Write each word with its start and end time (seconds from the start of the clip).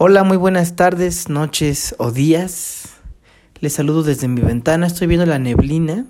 Hola, 0.00 0.22
muy 0.22 0.36
buenas 0.36 0.76
tardes, 0.76 1.28
noches 1.28 1.96
o 1.98 2.12
días. 2.12 2.84
Les 3.58 3.72
saludo 3.72 4.04
desde 4.04 4.28
mi 4.28 4.40
ventana. 4.40 4.86
Estoy 4.86 5.08
viendo 5.08 5.26
la 5.26 5.40
neblina 5.40 6.06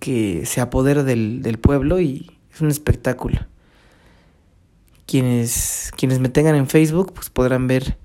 que 0.00 0.44
se 0.44 0.60
apodera 0.60 1.04
del, 1.04 1.40
del 1.40 1.56
pueblo 1.60 2.00
y 2.00 2.36
es 2.52 2.60
un 2.60 2.68
espectáculo. 2.68 3.38
Quienes, 5.06 5.92
quienes 5.96 6.18
me 6.18 6.30
tengan 6.30 6.56
en 6.56 6.66
Facebook 6.66 7.12
pues 7.14 7.30
podrán 7.30 7.68
ver 7.68 7.96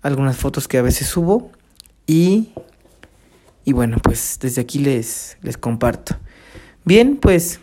algunas 0.00 0.36
fotos 0.36 0.68
que 0.68 0.78
a 0.78 0.82
veces 0.82 1.08
subo 1.08 1.50
y, 2.06 2.50
y 3.64 3.72
bueno, 3.72 3.96
pues 4.00 4.38
desde 4.40 4.60
aquí 4.60 4.78
les, 4.78 5.38
les 5.42 5.58
comparto. 5.58 6.18
Bien, 6.84 7.16
pues 7.16 7.58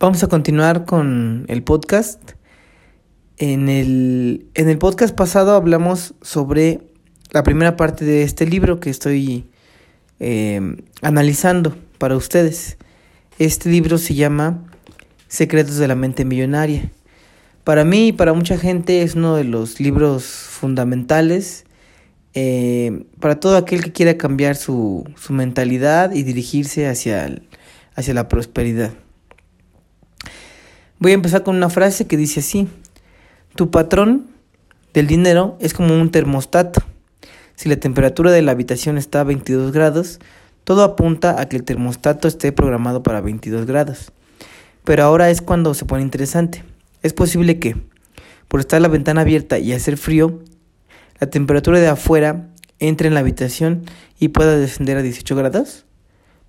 vamos 0.00 0.22
a 0.22 0.28
continuar 0.28 0.86
con 0.86 1.44
el 1.48 1.62
podcast. 1.62 2.35
En 3.38 3.68
el, 3.68 4.46
en 4.54 4.70
el 4.70 4.78
podcast 4.78 5.14
pasado 5.14 5.54
hablamos 5.54 6.14
sobre 6.22 6.80
la 7.32 7.42
primera 7.42 7.76
parte 7.76 8.06
de 8.06 8.22
este 8.22 8.46
libro 8.46 8.80
que 8.80 8.88
estoy 8.88 9.44
eh, 10.20 10.82
analizando 11.02 11.76
para 11.98 12.16
ustedes. 12.16 12.78
Este 13.38 13.68
libro 13.68 13.98
se 13.98 14.14
llama 14.14 14.64
Secretos 15.28 15.76
de 15.76 15.86
la 15.86 15.94
Mente 15.94 16.24
Millonaria. 16.24 16.90
Para 17.62 17.84
mí 17.84 18.08
y 18.08 18.12
para 18.12 18.32
mucha 18.32 18.56
gente 18.56 19.02
es 19.02 19.16
uno 19.16 19.36
de 19.36 19.44
los 19.44 19.80
libros 19.80 20.24
fundamentales 20.24 21.66
eh, 22.32 23.04
para 23.20 23.38
todo 23.38 23.58
aquel 23.58 23.84
que 23.84 23.92
quiera 23.92 24.16
cambiar 24.16 24.56
su, 24.56 25.04
su 25.14 25.34
mentalidad 25.34 26.12
y 26.12 26.22
dirigirse 26.22 26.88
hacia, 26.88 27.38
hacia 27.94 28.14
la 28.14 28.28
prosperidad. 28.28 28.94
Voy 30.98 31.10
a 31.10 31.14
empezar 31.14 31.42
con 31.42 31.54
una 31.54 31.68
frase 31.68 32.06
que 32.06 32.16
dice 32.16 32.40
así. 32.40 32.66
Tu 33.56 33.70
patrón 33.70 34.26
del 34.92 35.06
dinero 35.06 35.56
es 35.60 35.72
como 35.72 35.98
un 35.98 36.10
termostato. 36.10 36.82
Si 37.54 37.70
la 37.70 37.76
temperatura 37.76 38.30
de 38.30 38.42
la 38.42 38.52
habitación 38.52 38.98
está 38.98 39.20
a 39.20 39.24
22 39.24 39.72
grados, 39.72 40.20
todo 40.64 40.84
apunta 40.84 41.40
a 41.40 41.48
que 41.48 41.56
el 41.56 41.64
termostato 41.64 42.28
esté 42.28 42.52
programado 42.52 43.02
para 43.02 43.22
22 43.22 43.64
grados. 43.64 44.12
Pero 44.84 45.04
ahora 45.04 45.30
es 45.30 45.40
cuando 45.40 45.72
se 45.72 45.86
pone 45.86 46.02
interesante. 46.02 46.64
Es 47.02 47.14
posible 47.14 47.58
que, 47.58 47.76
por 48.46 48.60
estar 48.60 48.78
la 48.82 48.88
ventana 48.88 49.22
abierta 49.22 49.58
y 49.58 49.72
hacer 49.72 49.96
frío, 49.96 50.42
la 51.18 51.30
temperatura 51.30 51.80
de 51.80 51.88
afuera 51.88 52.48
entre 52.78 53.08
en 53.08 53.14
la 53.14 53.20
habitación 53.20 53.86
y 54.18 54.28
pueda 54.28 54.58
descender 54.58 54.98
a 54.98 55.02
18 55.02 55.34
grados? 55.34 55.86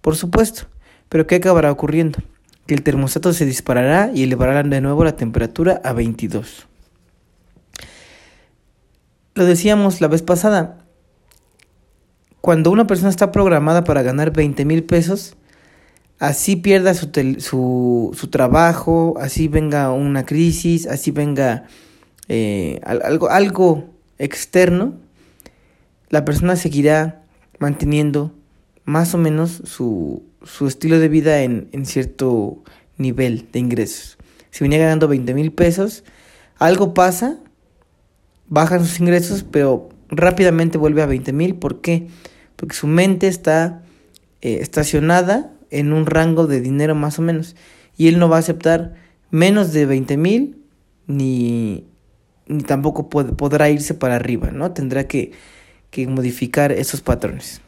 Por 0.02 0.17
supuesto, 0.17 0.63
pero 1.08 1.25
¿qué 1.25 1.35
acabará 1.35 1.72
ocurriendo? 1.72 2.19
Que 2.66 2.73
el 2.73 2.83
termostato 2.83 3.31
se 3.31 3.45
disparará 3.45 4.11
y 4.13 4.23
elevará 4.23 4.61
de 4.61 4.81
nuevo 4.81 5.05
la 5.05 5.16
temperatura 5.16 5.80
a 5.85 5.94
22. 5.94 6.67
Lo 9.38 9.45
decíamos 9.45 10.02
la 10.02 10.07
vez 10.07 10.23
pasada. 10.23 10.80
Cuando 12.41 12.71
una 12.71 12.88
persona 12.88 13.11
está 13.11 13.31
programada 13.31 13.83
para 13.83 14.02
ganar 14.02 14.31
20 14.31 14.66
mil 14.66 14.83
pesos, 14.83 15.35
así 16.17 16.55
pierda 16.55 16.95
su, 16.95 17.11
su, 17.38 18.17
su, 18.17 18.27
trabajo, 18.29 19.13
así 19.21 19.47
venga 19.47 19.91
una 19.91 20.25
crisis, 20.25 20.88
así 20.88 21.11
venga 21.11 21.67
eh, 22.27 22.81
algo, 22.83 23.29
algo 23.29 23.85
externo, 24.17 24.95
la 26.09 26.25
persona 26.25 26.55
seguirá 26.55 27.22
manteniendo 27.59 28.33
más 28.85 29.13
o 29.13 29.19
menos 29.19 29.61
su, 29.66 30.23
su 30.41 30.66
estilo 30.66 30.97
de 30.97 31.09
vida 31.09 31.44
en, 31.44 31.69
en, 31.73 31.85
cierto 31.85 32.63
nivel 32.97 33.47
de 33.51 33.59
ingresos. 33.59 34.17
Si 34.49 34.63
venía 34.63 34.79
ganando 34.79 35.07
20 35.07 35.35
mil 35.35 35.51
pesos, 35.51 36.03
algo 36.57 36.95
pasa 36.95 37.38
bajan 38.50 38.86
sus 38.86 39.00
ingresos, 39.00 39.44
pero 39.44 39.90
rápidamente 40.09 40.78
vuelve 40.78 41.02
a 41.02 41.06
20 41.06 41.34
mil. 41.34 41.56
¿Por 41.56 41.81
qué? 41.81 42.08
Porque 42.56 42.76
su 42.76 42.88
mente 42.88 43.28
está 43.28 43.84
eh, 44.42 44.59
estacionada 44.62 45.52
en 45.70 45.94
un 45.94 46.06
rango 46.06 46.47
de 46.47 46.62
dinero 46.62 46.96
más 46.96 47.19
o 47.19 47.22
menos. 47.22 47.56
Y 47.97 48.07
él 48.07 48.19
no 48.19 48.30
va 48.30 48.38
a 48.38 48.40
aceptar 48.40 48.96
menos 49.31 49.74
de 49.74 49.86
20 49.86 50.18
mil 50.18 50.57
ni, 51.07 51.86
ni 52.47 52.63
tampoco 52.63 53.09
podrá 53.09 53.69
irse 53.69 53.94
para 53.94 54.16
arriba, 54.16 54.52
¿no? 54.52 54.72
Tendrá 54.72 55.07
que, 55.07 55.31
que 55.90 56.07
modificar 56.07 56.72
esos 56.72 57.02
patrones. 57.02 57.62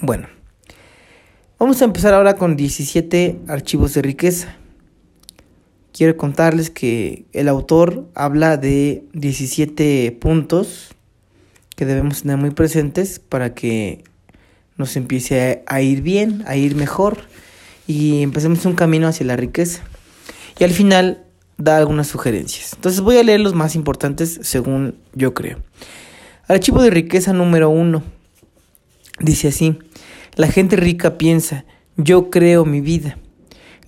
Bueno, 0.00 0.28
vamos 1.58 1.80
a 1.82 1.84
empezar 1.84 2.14
ahora 2.14 2.36
con 2.36 2.56
17 2.56 3.40
archivos 3.48 3.94
de 3.94 4.02
riqueza 4.02 4.56
quiero 5.98 6.16
contarles 6.16 6.70
que 6.70 7.26
el 7.32 7.48
autor 7.48 8.08
habla 8.14 8.56
de 8.56 9.02
17 9.14 10.16
puntos 10.20 10.94
que 11.74 11.86
debemos 11.86 12.22
tener 12.22 12.36
muy 12.36 12.50
presentes 12.50 13.18
para 13.18 13.52
que 13.52 14.04
nos 14.76 14.96
empiece 14.96 15.64
a, 15.66 15.82
ir 15.82 16.02
bien, 16.02 16.44
a 16.46 16.54
ir 16.54 16.76
mejor 16.76 17.18
y 17.88 18.22
empecemos 18.22 18.64
un 18.64 18.74
camino 18.74 19.08
hacia 19.08 19.26
la 19.26 19.34
riqueza. 19.34 19.82
Y 20.60 20.62
al 20.62 20.70
final 20.70 21.24
da 21.56 21.78
algunas 21.78 22.06
sugerencias. 22.06 22.74
Entonces 22.74 23.00
voy 23.00 23.16
a 23.16 23.24
leer 23.24 23.40
los 23.40 23.54
más 23.54 23.74
importantes 23.74 24.38
según 24.42 24.94
yo 25.14 25.34
creo. 25.34 25.58
Archivo 26.46 26.80
de 26.80 26.90
riqueza 26.90 27.32
número 27.32 27.70
uno. 27.70 28.04
Dice 29.18 29.48
así, 29.48 29.76
la 30.36 30.46
gente 30.46 30.76
rica 30.76 31.18
piensa, 31.18 31.64
yo 31.96 32.30
creo 32.30 32.64
mi 32.64 32.80
vida. 32.80 33.18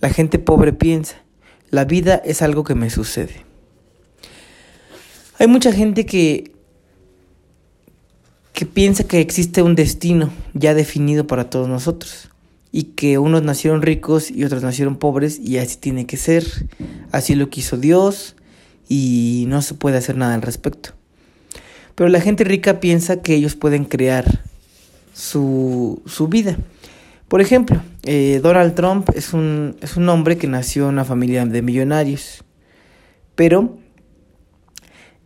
La 0.01 0.11
gente 0.11 0.41
pobre 0.41 0.73
piensa, 0.73 1.20
la 1.71 1.85
vida 1.85 2.21
es 2.25 2.43
algo 2.43 2.65
que 2.65 2.75
me 2.75 2.91
sucede. 2.91 3.45
Hay 5.39 5.47
mucha 5.47 5.73
gente 5.73 6.05
que, 6.05 6.53
que 8.53 8.67
piensa 8.67 9.05
que 9.05 9.21
existe 9.21 9.63
un 9.63 9.75
destino 9.75 10.31
ya 10.53 10.75
definido 10.75 11.27
para 11.27 11.49
todos 11.49 11.69
nosotros 11.69 12.31
y 12.73 12.85
que 12.85 13.19
unos 13.19 13.43
nacieron 13.43 13.83
ricos 13.83 14.31
y 14.31 14.45
otros 14.45 14.63
nacieron 14.63 14.97
pobres 14.97 15.39
y 15.39 15.59
así 15.59 15.77
tiene 15.77 16.07
que 16.07 16.17
ser, 16.17 16.45
así 17.11 17.35
lo 17.35 17.51
quiso 17.51 17.77
Dios 17.77 18.37
y 18.89 19.45
no 19.49 19.63
se 19.63 19.75
puede 19.75 19.97
hacer 19.97 20.17
nada 20.17 20.35
al 20.35 20.43
respecto. 20.43 20.91
Pero 21.95 22.11
la 22.11 22.21
gente 22.21 22.45
rica 22.45 22.81
piensa 22.81 23.23
que 23.23 23.35
ellos 23.35 23.55
pueden 23.55 23.85
crear 23.85 24.45
su, 25.15 26.03
su 26.07 26.29
vida 26.29 26.59
por 27.31 27.41
ejemplo, 27.41 27.81
eh, 28.03 28.41
Donald 28.43 28.75
Trump 28.75 29.09
es 29.15 29.33
un, 29.35 29.77
es 29.83 29.97
un 29.97 30.09
hombre 30.09 30.37
que 30.37 30.49
nació 30.49 30.89
en 30.89 30.95
una 30.95 31.05
familia 31.05 31.47
de 31.47 31.63
millonarios, 31.63 32.43
pero 33.37 33.79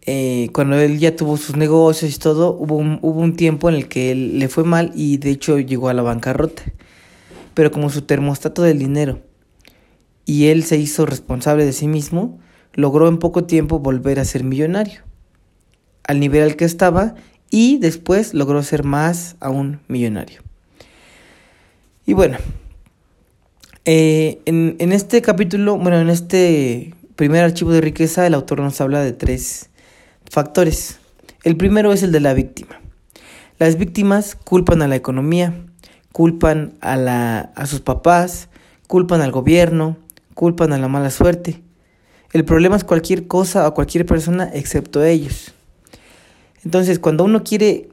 eh, 0.03 0.51
cuando 0.53 0.77
él 0.77 0.99
ya 0.99 1.17
tuvo 1.17 1.39
sus 1.39 1.57
negocios 1.57 2.15
y 2.15 2.19
todo, 2.19 2.55
hubo 2.59 2.77
un, 2.77 2.99
hubo 3.01 3.21
un 3.21 3.37
tiempo 3.37 3.71
en 3.71 3.77
el 3.77 3.89
que 3.89 4.11
él 4.11 4.39
le 4.39 4.51
fue 4.51 4.65
mal 4.65 4.93
y 4.95 5.17
de 5.17 5.31
hecho 5.31 5.59
llegó 5.59 5.89
a 5.89 5.95
la 5.95 6.03
bancarrota. 6.03 6.63
Pero 7.55 7.71
como 7.71 7.89
su 7.89 8.03
termostato 8.03 8.61
del 8.61 8.81
dinero 8.81 9.23
y 10.27 10.49
él 10.49 10.63
se 10.65 10.77
hizo 10.77 11.07
responsable 11.07 11.65
de 11.65 11.73
sí 11.73 11.89
mismo, 11.89 12.39
logró 12.75 13.09
en 13.09 13.17
poco 13.17 13.45
tiempo 13.45 13.79
volver 13.79 14.21
a 14.21 14.27
ser 14.27 14.45
millonario, 14.45 15.01
al 16.07 16.21
nivel 16.21 16.43
al 16.43 16.57
que 16.57 16.67
estaba 16.67 17.15
y 17.49 17.79
después 17.79 18.35
logró 18.35 18.63
ser 18.63 18.85
más 18.85 19.37
aún 19.41 19.81
millonario. 19.89 20.44
Y 22.07 22.13
bueno, 22.13 22.37
eh, 23.87 24.41
en, 24.45 24.77
en 24.79 24.93
este 24.93 25.23
capítulo, 25.23 25.79
bueno, 25.79 25.99
en 25.99 26.11
este 26.11 26.95
primer 27.17 27.45
archivo 27.45 27.73
de 27.73 27.81
riqueza, 27.81 28.27
el 28.27 28.35
autor 28.35 28.61
nos 28.61 28.79
habla 28.83 29.01
de 29.01 29.13
tres 29.13 29.71
factores. 30.31 30.99
El 31.45 31.57
primero 31.57 31.93
es 31.93 32.03
el 32.03 32.13
de 32.13 32.21
la 32.21 32.35
víctima. 32.35 32.79
Las 33.59 33.79
víctimas 33.79 34.37
culpan 34.37 34.83
a 34.83 34.89
la 34.89 34.97
economía, 34.97 35.55
culpan 36.13 36.75
a, 36.83 36.97
la, 36.97 37.53
a 37.55 37.67
sus 37.67 37.81
papás, 37.81 38.49
culpan 38.87 39.23
al 39.23 39.33
gobierno, 39.33 39.97
culpan 40.35 40.75
a 40.75 40.79
la 40.79 40.89
mala 40.89 41.11
suerte. 41.11 41.63
El 42.35 42.45
problema 42.45 42.77
es 42.77 42.85
cualquier 42.85 43.27
cosa 43.29 43.67
o 43.67 43.73
cualquier 43.73 44.05
persona 44.05 44.51
excepto 44.53 45.03
ellos. 45.05 45.55
Entonces, 46.65 46.99
cuando 46.99 47.25
uno 47.25 47.45
quiere 47.45 47.89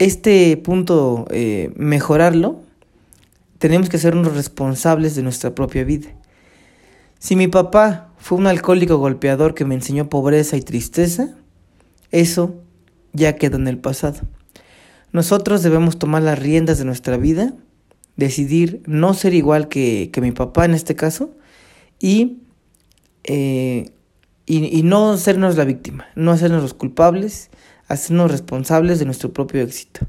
este 0.00 0.56
punto 0.56 1.26
eh, 1.30 1.70
mejorarlo, 1.76 2.66
tenemos 3.58 3.88
que 3.88 3.98
sernos 3.98 4.34
responsables 4.34 5.14
de 5.14 5.22
nuestra 5.22 5.54
propia 5.54 5.84
vida. 5.84 6.08
Si 7.18 7.34
mi 7.34 7.48
papá 7.48 8.12
fue 8.16 8.38
un 8.38 8.46
alcohólico 8.46 8.96
golpeador 8.98 9.54
que 9.54 9.64
me 9.64 9.74
enseñó 9.74 10.08
pobreza 10.08 10.56
y 10.56 10.62
tristeza, 10.62 11.36
eso 12.10 12.54
ya 13.12 13.36
queda 13.36 13.56
en 13.56 13.68
el 13.68 13.78
pasado. 13.78 14.20
Nosotros 15.12 15.62
debemos 15.62 15.98
tomar 15.98 16.22
las 16.22 16.38
riendas 16.38 16.78
de 16.78 16.84
nuestra 16.84 17.16
vida, 17.16 17.54
decidir 18.16 18.82
no 18.86 19.14
ser 19.14 19.34
igual 19.34 19.68
que, 19.68 20.10
que 20.12 20.20
mi 20.20 20.32
papá 20.32 20.64
en 20.64 20.74
este 20.74 20.94
caso, 20.94 21.34
y, 21.98 22.42
eh, 23.24 23.90
y, 24.46 24.78
y 24.78 24.82
no 24.82 25.12
hacernos 25.12 25.56
la 25.56 25.64
víctima, 25.64 26.06
no 26.14 26.30
hacernos 26.30 26.62
los 26.62 26.74
culpables, 26.74 27.50
hacernos 27.88 28.30
responsables 28.30 28.98
de 28.98 29.06
nuestro 29.06 29.32
propio 29.32 29.62
éxito. 29.62 30.06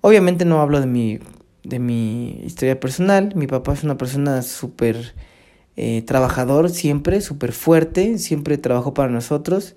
Obviamente 0.00 0.44
no 0.44 0.60
hablo 0.60 0.80
de 0.80 0.86
mi 0.86 1.20
de 1.68 1.78
mi 1.78 2.40
historia 2.44 2.80
personal. 2.80 3.32
Mi 3.34 3.46
papá 3.46 3.74
es 3.74 3.84
una 3.84 3.96
persona 3.96 4.42
súper 4.42 5.14
eh, 5.76 6.02
trabajador, 6.02 6.70
siempre, 6.70 7.20
súper 7.20 7.52
fuerte, 7.52 8.18
siempre 8.18 8.58
trabajó 8.58 8.94
para 8.94 9.10
nosotros 9.10 9.76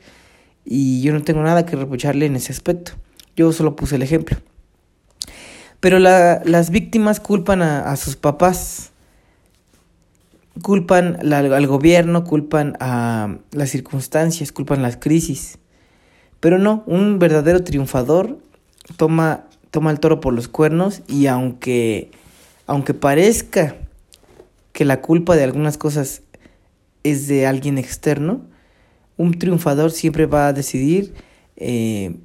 y 0.66 1.02
yo 1.02 1.14
no 1.14 1.24
tengo 1.24 1.44
nada 1.44 1.66
que 1.66 1.76
reprocharle 1.76 2.26
en 2.26 2.36
ese 2.36 2.52
aspecto. 2.52 2.94
Yo 3.36 3.52
solo 3.52 3.76
puse 3.76 3.96
el 3.96 4.04
ejemplo. 4.04 4.38
Pero 5.80 5.98
las 5.98 6.70
víctimas 6.70 7.20
culpan 7.20 7.64
a, 7.64 7.96
sus 7.96 8.16
papás, 8.16 8.92
culpan 10.62 11.34
al 11.34 11.66
gobierno, 11.66 12.24
culpan 12.24 12.78
a 12.80 13.38
las 13.52 13.70
circunstancias, 13.72 14.52
culpan 14.52 14.84
las 14.84 14.98
crisis. 14.98 15.58
Pero 16.40 16.60
no, 16.60 16.84
un 16.86 17.18
verdadero 17.18 17.64
triunfador 17.64 18.38
toma, 18.96 19.46
toma 19.72 19.92
el 19.92 20.00
toro 20.00 20.20
por 20.20 20.34
los 20.34 20.48
cuernos 20.48 21.02
y 21.08 21.28
aunque, 21.28 22.12
aunque 22.68 22.94
parezca 22.94 23.76
que 24.74 24.86
la 24.86 25.02
culpa 25.02 25.36
de 25.36 25.44
algunas 25.44 25.78
cosas 25.78 26.22
es 27.04 27.28
de 27.28 27.48
alguien 27.48 27.78
externo, 27.78 28.42
un 29.18 29.38
triunfador 29.38 29.92
siempre 29.92 30.26
va 30.26 30.48
a 30.48 30.54
decidir 30.54 31.14
eh, 31.56 32.16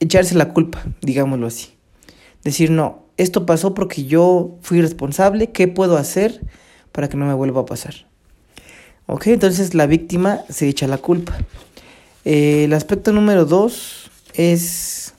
echarse 0.00 0.34
la 0.34 0.52
culpa, 0.52 0.84
digámoslo 1.02 1.46
así. 1.46 1.70
Decir, 2.44 2.70
no, 2.70 3.02
esto 3.16 3.46
pasó 3.46 3.74
porque 3.74 4.04
yo 4.04 4.56
fui 4.62 4.80
responsable, 4.80 5.50
¿qué 5.50 5.68
puedo 5.68 5.96
hacer 5.96 6.40
para 6.92 7.08
que 7.08 7.16
no 7.16 7.26
me 7.26 7.34
vuelva 7.34 7.62
a 7.62 7.66
pasar? 7.66 8.06
Ok, 9.06 9.28
entonces 9.28 9.74
la 9.74 9.86
víctima 9.86 10.42
se 10.48 10.68
echa 10.68 10.86
la 10.86 10.98
culpa. 10.98 11.36
Eh, 12.24 12.64
el 12.64 12.72
aspecto 12.72 13.12
número 13.12 13.44
dos 13.44 14.10
es... 14.34 15.14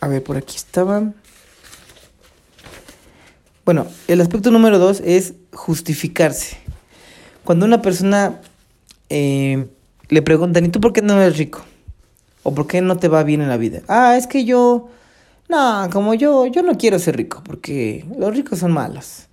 A 0.00 0.08
ver, 0.08 0.22
por 0.22 0.36
aquí 0.36 0.56
estaba. 0.56 1.12
Bueno, 3.64 3.86
el 4.08 4.20
aspecto 4.20 4.50
número 4.50 4.78
dos 4.78 5.00
es 5.04 5.34
justificarse. 5.52 6.56
Cuando 7.44 7.66
una 7.66 7.82
persona 7.82 8.40
eh, 9.10 9.66
le 10.08 10.22
preguntan, 10.22 10.64
¿y 10.64 10.68
tú 10.70 10.80
por 10.80 10.92
qué 10.92 11.02
no 11.02 11.20
eres 11.20 11.36
rico? 11.36 11.60
¿O 12.42 12.54
por 12.54 12.66
qué 12.66 12.80
no 12.80 12.96
te 12.96 13.08
va 13.08 13.22
bien 13.22 13.42
en 13.42 13.48
la 13.48 13.58
vida? 13.58 13.82
Ah, 13.88 14.16
es 14.16 14.26
que 14.26 14.44
yo... 14.44 14.88
No, 15.48 15.88
como 15.92 16.14
yo, 16.14 16.46
yo 16.46 16.62
no 16.62 16.78
quiero 16.78 16.98
ser 16.98 17.16
rico, 17.16 17.42
porque 17.44 18.06
los 18.16 18.34
ricos 18.34 18.60
son 18.60 18.72
malos. 18.72 19.26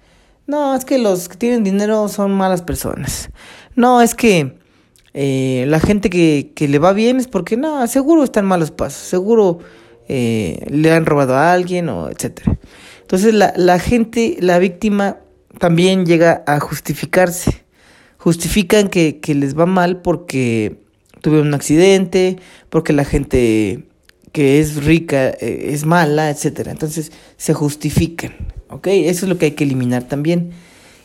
No, 0.47 0.73
es 0.75 0.83
que 0.83 0.97
los 0.97 1.29
que 1.29 1.37
tienen 1.37 1.63
dinero 1.63 2.09
son 2.09 2.31
malas 2.31 2.61
personas. 2.61 3.29
No, 3.75 4.01
es 4.01 4.15
que 4.15 4.57
eh, 5.13 5.65
la 5.67 5.79
gente 5.79 6.09
que, 6.09 6.51
que, 6.55 6.67
le 6.67 6.79
va 6.79 6.93
bien 6.93 7.17
es 7.17 7.27
porque, 7.27 7.55
no, 7.55 7.85
seguro 7.85 8.23
están 8.23 8.45
malos 8.45 8.71
pasos, 8.71 9.01
seguro 9.01 9.59
eh, 10.07 10.65
le 10.69 10.91
han 10.91 11.05
robado 11.05 11.35
a 11.35 11.53
alguien 11.53 11.89
o 11.89 12.09
etcétera. 12.09 12.57
Entonces 13.01 13.33
la, 13.33 13.53
la 13.55 13.79
gente, 13.79 14.37
la 14.39 14.59
víctima, 14.59 15.17
también 15.59 16.05
llega 16.05 16.43
a 16.45 16.59
justificarse 16.59 17.67
justifican 18.27 18.89
que, 18.89 19.21
les 19.35 19.57
va 19.57 19.65
mal 19.65 20.01
porque 20.01 20.81
tuvieron 21.21 21.47
un 21.47 21.53
accidente, 21.53 22.37
porque 22.69 22.91
la 22.91 23.05
gente 23.05 23.85
que 24.33 24.59
es 24.59 24.83
rica 24.83 25.29
eh, 25.29 25.69
es 25.71 25.85
mala, 25.85 26.29
etc. 26.29 26.67
Entonces 26.67 27.13
se 27.37 27.53
justifican, 27.53 28.35
¿ok? 28.69 28.87
Eso 28.87 29.25
es 29.25 29.29
lo 29.29 29.37
que 29.37 29.45
hay 29.45 29.51
que 29.51 29.63
eliminar 29.63 30.03
también. 30.03 30.51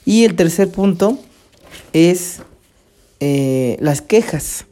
Y 0.05 0.25
el 0.25 0.35
tercer 0.35 0.69
punto 0.73 1.17
es 1.93 2.41
eh, 3.21 3.77
las 3.79 4.03
quejas. 4.03 4.67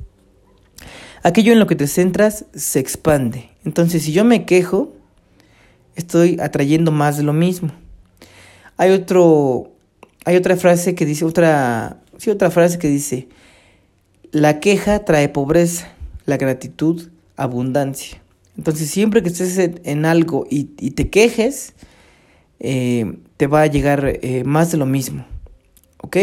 Aquello 1.22 1.52
en 1.52 1.60
lo 1.60 1.68
que 1.68 1.76
te 1.76 1.86
centras 1.86 2.46
se 2.52 2.80
expande. 2.80 3.49
Entonces 3.64 4.02
si 4.02 4.12
yo 4.12 4.24
me 4.24 4.44
quejo, 4.44 4.92
estoy 5.96 6.38
atrayendo 6.40 6.92
más 6.92 7.16
de 7.16 7.22
lo 7.22 7.32
mismo. 7.32 7.70
Hay 8.76 8.90
otro, 8.90 9.70
hay 10.24 10.36
otra 10.36 10.56
frase 10.56 10.94
que 10.94 11.04
dice, 11.04 11.24
otra 11.24 12.00
Sí, 12.20 12.28
otra 12.28 12.50
frase 12.50 12.78
que 12.78 12.88
dice, 12.88 13.28
la 14.30 14.60
queja 14.60 15.06
trae 15.06 15.30
pobreza, 15.30 15.88
la 16.26 16.36
gratitud 16.36 17.08
abundancia. 17.34 18.20
Entonces 18.58 18.90
siempre 18.90 19.22
que 19.22 19.30
estés 19.30 19.56
en, 19.56 20.04
algo 20.04 20.46
y, 20.50 20.64
te 20.64 21.08
quejes, 21.08 21.72
eh, 22.58 23.16
te 23.38 23.46
va 23.46 23.62
a 23.62 23.68
llegar 23.68 24.18
eh, 24.20 24.44
más 24.44 24.70
de 24.70 24.76
lo 24.76 24.84
mismo. 24.84 25.24
¿Ok? 26.02 26.18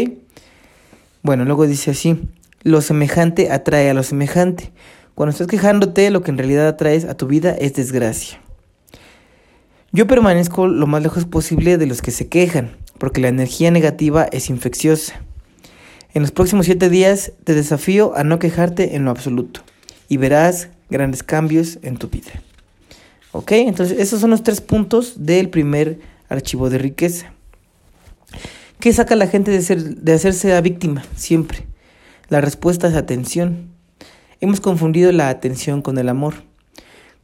Bueno, 1.23 1.45
luego 1.45 1.65
dice 1.65 1.89
así, 1.89 2.19
lo 2.61 2.81
semejante 2.81 3.49
atrae 3.51 3.89
a 3.89 3.95
lo 3.95 4.03
semejante. 4.03 4.71
Cuando 5.17 5.31
estás 5.31 5.47
quejándote, 5.47 6.11
lo 6.11 6.21
que 6.21 6.29
en 6.29 6.37
realidad 6.37 6.67
atraes 6.67 7.03
a 7.03 7.17
tu 7.17 7.25
vida 7.25 7.49
es 7.59 7.73
desgracia. 7.73 8.39
Yo 9.91 10.05
permanezco 10.05 10.67
lo 10.67 10.85
más 10.85 11.01
lejos 11.01 11.25
posible 11.25 11.79
de 11.79 11.87
los 11.87 12.03
que 12.03 12.11
se 12.11 12.27
quejan, 12.27 12.77
porque 12.99 13.19
la 13.19 13.29
energía 13.29 13.71
negativa 13.71 14.25
es 14.25 14.51
infecciosa. 14.51 15.19
En 16.13 16.21
los 16.21 16.29
próximos 16.29 16.67
siete 16.67 16.91
días 16.91 17.31
te 17.45 17.55
desafío 17.55 18.15
a 18.15 18.23
no 18.23 18.37
quejarte 18.37 18.95
en 18.95 19.05
lo 19.05 19.09
absoluto 19.09 19.61
y 20.07 20.17
verás 20.17 20.69
grandes 20.91 21.23
cambios 21.23 21.79
en 21.81 21.97
tu 21.97 22.09
vida. 22.09 22.33
¿Ok? 23.31 23.53
Entonces 23.53 23.97
esos 23.97 24.21
son 24.21 24.29
los 24.29 24.43
tres 24.43 24.61
puntos 24.61 25.25
del 25.25 25.49
primer 25.49 25.97
archivo 26.29 26.69
de 26.69 26.77
riqueza. 26.77 27.33
¿Qué 28.79 28.93
saca 28.93 29.15
la 29.15 29.25
gente 29.25 29.49
de, 29.49 29.63
ser, 29.63 29.83
de 29.83 30.13
hacerse 30.13 30.49
la 30.49 30.61
víctima? 30.61 31.03
Siempre. 31.15 31.65
La 32.29 32.39
respuesta 32.39 32.87
es 32.87 32.93
atención. 32.93 33.76
Hemos 34.39 34.61
confundido 34.61 35.11
la 35.11 35.29
atención 35.29 35.81
con 35.81 35.97
el 35.97 36.09
amor. 36.09 36.35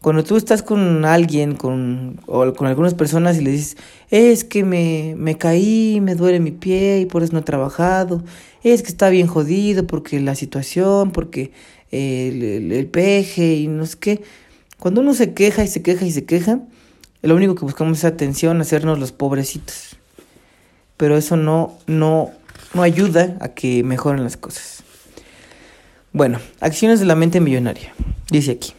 Cuando 0.01 0.23
tú 0.23 0.35
estás 0.35 0.63
con 0.63 1.05
alguien, 1.05 1.55
con, 1.55 2.19
o 2.25 2.53
con 2.53 2.67
algunas 2.67 2.93
personas 2.93 3.37
y 3.37 3.41
le 3.41 3.51
dices, 3.51 3.77
es 4.09 4.43
que 4.43 4.63
me, 4.65 5.15
me 5.17 5.37
caí, 5.37 6.01
me 6.01 6.15
duele 6.15 6.39
mi 6.41 6.51
pie 6.51 6.99
y 6.99 7.05
por 7.05 7.23
eso 7.23 7.31
no 7.31 7.39
he 7.39 7.43
trabajado, 7.43 8.21
es 8.63 8.81
que 8.81 8.89
está 8.89 9.09
bien 9.09 9.27
jodido 9.27 9.87
porque 9.87 10.19
la 10.19 10.35
situación, 10.35 11.11
porque 11.11 11.51
el, 11.91 12.71
el, 12.71 12.87
peje 12.87 13.55
y 13.55 13.67
no 13.67 13.85
sé 13.85 13.97
qué. 13.99 14.23
Cuando 14.77 14.99
uno 14.99 15.13
se 15.13 15.33
queja 15.33 15.63
y 15.63 15.67
se 15.67 15.81
queja 15.81 16.05
y 16.05 16.11
se 16.11 16.25
queja, 16.25 16.59
lo 17.21 17.35
único 17.35 17.55
que 17.55 17.63
buscamos 17.63 17.99
es 17.99 18.05
atención, 18.05 18.59
hacernos 18.59 18.99
los 18.99 19.13
pobrecitos. 19.13 19.95
Pero 20.97 21.15
eso 21.15 21.37
no, 21.37 21.77
no, 21.87 22.31
no 22.73 22.81
ayuda 22.81 23.37
a 23.39 23.49
que 23.49 23.83
mejoren 23.83 24.23
las 24.23 24.35
cosas. 24.35 24.82
Bueno, 26.13 26.39
acciones 26.59 26.99
de 26.99 27.07
la 27.07 27.15
mente 27.15 27.39
millonaria. 27.39 27.91
Dice 28.29 28.51
aquí. 28.51 28.73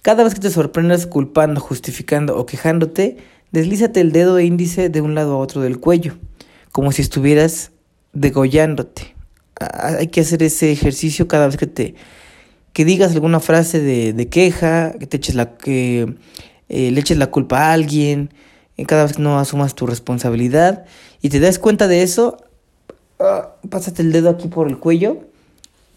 Cada 0.00 0.24
vez 0.24 0.32
que 0.32 0.40
te 0.40 0.48
sorprendas 0.48 1.06
culpando, 1.06 1.60
justificando 1.60 2.38
o 2.38 2.46
quejándote, 2.46 3.18
deslízate 3.52 4.00
el 4.00 4.10
dedo 4.10 4.38
e 4.38 4.46
índice 4.46 4.88
de 4.88 5.02
un 5.02 5.14
lado 5.14 5.34
a 5.34 5.36
otro 5.36 5.60
del 5.60 5.80
cuello, 5.80 6.16
como 6.72 6.92
si 6.92 7.02
estuvieras 7.02 7.72
degollándote. 8.14 9.14
Hay 9.60 10.06
que 10.06 10.22
hacer 10.22 10.42
ese 10.42 10.72
ejercicio 10.72 11.28
cada 11.28 11.46
vez 11.46 11.58
que 11.58 11.66
te 11.66 11.94
que 12.72 12.86
digas 12.86 13.12
alguna 13.12 13.40
frase 13.40 13.80
de, 13.80 14.28
queja, 14.28 14.92
que 14.92 15.06
te 15.06 15.18
eches 15.18 15.34
la 15.34 15.56
que 15.58 16.14
eh, 16.70 16.90
le 16.90 17.00
eches 17.00 17.18
la 17.18 17.26
culpa 17.26 17.66
a 17.66 17.72
alguien, 17.72 18.32
eh, 18.78 18.86
cada 18.86 19.02
vez 19.02 19.14
que 19.14 19.22
no 19.22 19.38
asumas 19.38 19.74
tu 19.74 19.86
responsabilidad 19.86 20.86
y 21.20 21.28
te 21.28 21.38
das 21.38 21.58
cuenta 21.58 21.86
de 21.86 22.02
eso, 22.02 22.38
ah, 23.18 23.56
pásate 23.68 24.00
el 24.00 24.12
dedo 24.12 24.30
aquí 24.30 24.48
por 24.48 24.68
el 24.68 24.78
cuello 24.78 25.27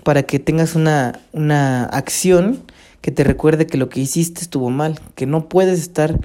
para 0.03 0.23
que 0.23 0.39
tengas 0.39 0.75
una, 0.75 1.19
una 1.33 1.85
acción 1.85 2.63
que 3.01 3.11
te 3.11 3.23
recuerde 3.23 3.67
que 3.67 3.77
lo 3.77 3.89
que 3.89 3.99
hiciste 3.99 4.41
estuvo 4.41 4.69
mal, 4.69 4.99
que 5.15 5.25
no 5.25 5.49
puedes 5.49 5.79
estar 5.79 6.19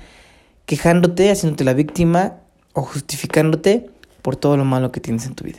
quejándote, 0.67 1.31
haciéndote 1.31 1.65
la 1.65 1.75
víctima 1.75 2.35
o 2.73 2.83
justificándote 2.83 3.89
por 4.23 4.37
todo 4.37 4.57
lo 4.57 4.65
malo 4.65 4.93
que 4.93 5.01
tienes 5.01 5.27
en 5.27 5.35
tu 5.35 5.45
vida. 5.45 5.59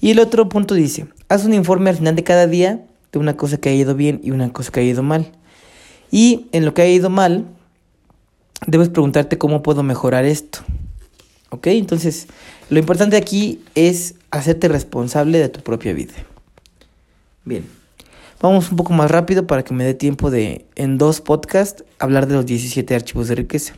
Y 0.00 0.10
el 0.10 0.18
otro 0.18 0.48
punto 0.48 0.74
dice, 0.74 1.06
haz 1.28 1.44
un 1.44 1.54
informe 1.54 1.90
al 1.90 1.96
final 1.96 2.16
de 2.16 2.24
cada 2.24 2.46
día 2.46 2.84
de 3.12 3.18
una 3.18 3.36
cosa 3.36 3.58
que 3.58 3.68
ha 3.68 3.74
ido 3.74 3.94
bien 3.94 4.20
y 4.22 4.30
una 4.30 4.52
cosa 4.52 4.72
que 4.72 4.80
ha 4.80 4.82
ido 4.82 5.02
mal. 5.02 5.32
Y 6.10 6.46
en 6.52 6.64
lo 6.64 6.74
que 6.74 6.82
ha 6.82 6.88
ido 6.88 7.10
mal, 7.10 7.44
debes 8.66 8.88
preguntarte 8.88 9.38
cómo 9.38 9.62
puedo 9.62 9.82
mejorar 9.82 10.24
esto. 10.24 10.60
¿Ok? 11.50 11.68
Entonces, 11.68 12.26
lo 12.68 12.78
importante 12.78 13.16
aquí 13.16 13.60
es 13.74 14.14
hacerte 14.30 14.68
responsable 14.68 15.38
de 15.38 15.48
tu 15.48 15.60
propia 15.60 15.92
vida. 15.92 16.14
Bien. 17.46 17.64
Vamos 18.42 18.72
un 18.72 18.76
poco 18.76 18.92
más 18.92 19.08
rápido 19.08 19.46
para 19.46 19.62
que 19.62 19.72
me 19.72 19.84
dé 19.84 19.94
tiempo 19.94 20.32
de, 20.32 20.66
en 20.74 20.98
dos 20.98 21.20
podcasts, 21.20 21.84
hablar 22.00 22.26
de 22.26 22.34
los 22.34 22.44
17 22.44 22.92
archivos 22.92 23.28
de 23.28 23.36
riqueza. 23.36 23.74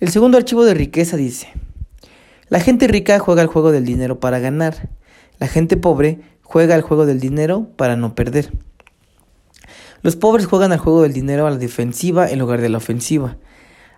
El 0.00 0.08
segundo 0.08 0.36
archivo 0.36 0.64
de 0.64 0.74
riqueza 0.74 1.16
dice, 1.16 1.52
la 2.48 2.58
gente 2.58 2.88
rica 2.88 3.20
juega 3.20 3.42
el 3.42 3.48
juego 3.48 3.70
del 3.70 3.84
dinero 3.84 4.18
para 4.18 4.40
ganar, 4.40 4.88
la 5.38 5.46
gente 5.46 5.76
pobre 5.76 6.18
juega 6.42 6.74
el 6.74 6.82
juego 6.82 7.06
del 7.06 7.20
dinero 7.20 7.68
para 7.76 7.94
no 7.94 8.16
perder. 8.16 8.50
Los 10.02 10.16
pobres 10.16 10.46
juegan 10.46 10.72
al 10.72 10.78
juego 10.78 11.02
del 11.02 11.12
dinero 11.12 11.46
a 11.46 11.50
la 11.50 11.58
defensiva 11.58 12.28
en 12.28 12.40
lugar 12.40 12.60
de 12.60 12.70
la 12.70 12.78
ofensiva. 12.78 13.36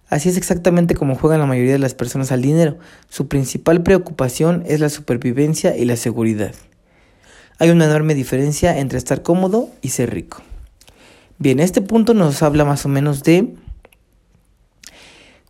Así 0.08 0.28
es 0.28 0.36
exactamente 0.36 0.94
como 0.94 1.14
juegan 1.14 1.40
la 1.40 1.46
mayoría 1.46 1.72
de 1.72 1.78
las 1.78 1.94
personas 1.94 2.30
al 2.30 2.42
dinero. 2.42 2.76
Su 3.08 3.26
principal 3.26 3.82
preocupación 3.82 4.64
es 4.66 4.80
la 4.80 4.90
supervivencia 4.90 5.78
y 5.78 5.86
la 5.86 5.96
seguridad. 5.96 6.54
Hay 7.60 7.68
una 7.68 7.84
enorme 7.84 8.14
diferencia 8.14 8.78
entre 8.78 8.96
estar 8.96 9.22
cómodo 9.22 9.68
y 9.82 9.90
ser 9.90 10.14
rico. 10.14 10.38
Bien, 11.38 11.60
este 11.60 11.82
punto 11.82 12.14
nos 12.14 12.42
habla 12.42 12.64
más 12.64 12.86
o 12.86 12.88
menos 12.88 13.22
de 13.22 13.54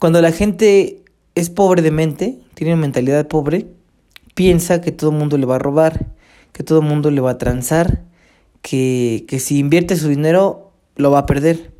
cuando 0.00 0.20
la 0.20 0.32
gente 0.32 1.04
es 1.36 1.50
pobre 1.50 1.82
de 1.82 1.92
mente, 1.92 2.40
tiene 2.54 2.72
una 2.72 2.82
mentalidad 2.82 3.28
pobre, 3.28 3.68
piensa 4.34 4.80
que 4.80 4.90
todo 4.90 5.10
el 5.10 5.18
mundo 5.18 5.38
le 5.38 5.46
va 5.46 5.54
a 5.54 5.58
robar, 5.60 6.06
que 6.52 6.64
todo 6.64 6.80
el 6.80 6.86
mundo 6.86 7.12
le 7.12 7.20
va 7.20 7.30
a 7.30 7.38
transar, 7.38 8.02
que, 8.60 9.24
que 9.28 9.38
si 9.38 9.58
invierte 9.58 9.94
su 9.94 10.08
dinero 10.08 10.72
lo 10.96 11.12
va 11.12 11.20
a 11.20 11.26
perder. 11.26 11.70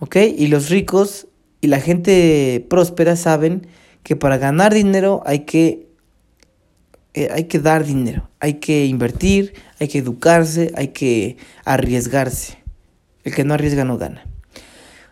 ¿Ok? 0.00 0.16
Y 0.36 0.48
los 0.48 0.68
ricos 0.68 1.28
y 1.60 1.68
la 1.68 1.78
gente 1.80 2.66
próspera 2.68 3.14
saben 3.14 3.68
que 4.02 4.16
para 4.16 4.36
ganar 4.36 4.74
dinero 4.74 5.22
hay 5.26 5.40
que, 5.40 5.87
eh, 7.14 7.28
hay 7.32 7.44
que 7.44 7.58
dar 7.58 7.84
dinero, 7.84 8.28
hay 8.40 8.54
que 8.54 8.86
invertir, 8.86 9.54
hay 9.80 9.88
que 9.88 9.98
educarse, 9.98 10.72
hay 10.76 10.88
que 10.88 11.36
arriesgarse. 11.64 12.58
El 13.24 13.34
que 13.34 13.44
no 13.44 13.54
arriesga 13.54 13.84
no 13.84 13.98
gana. 13.98 14.26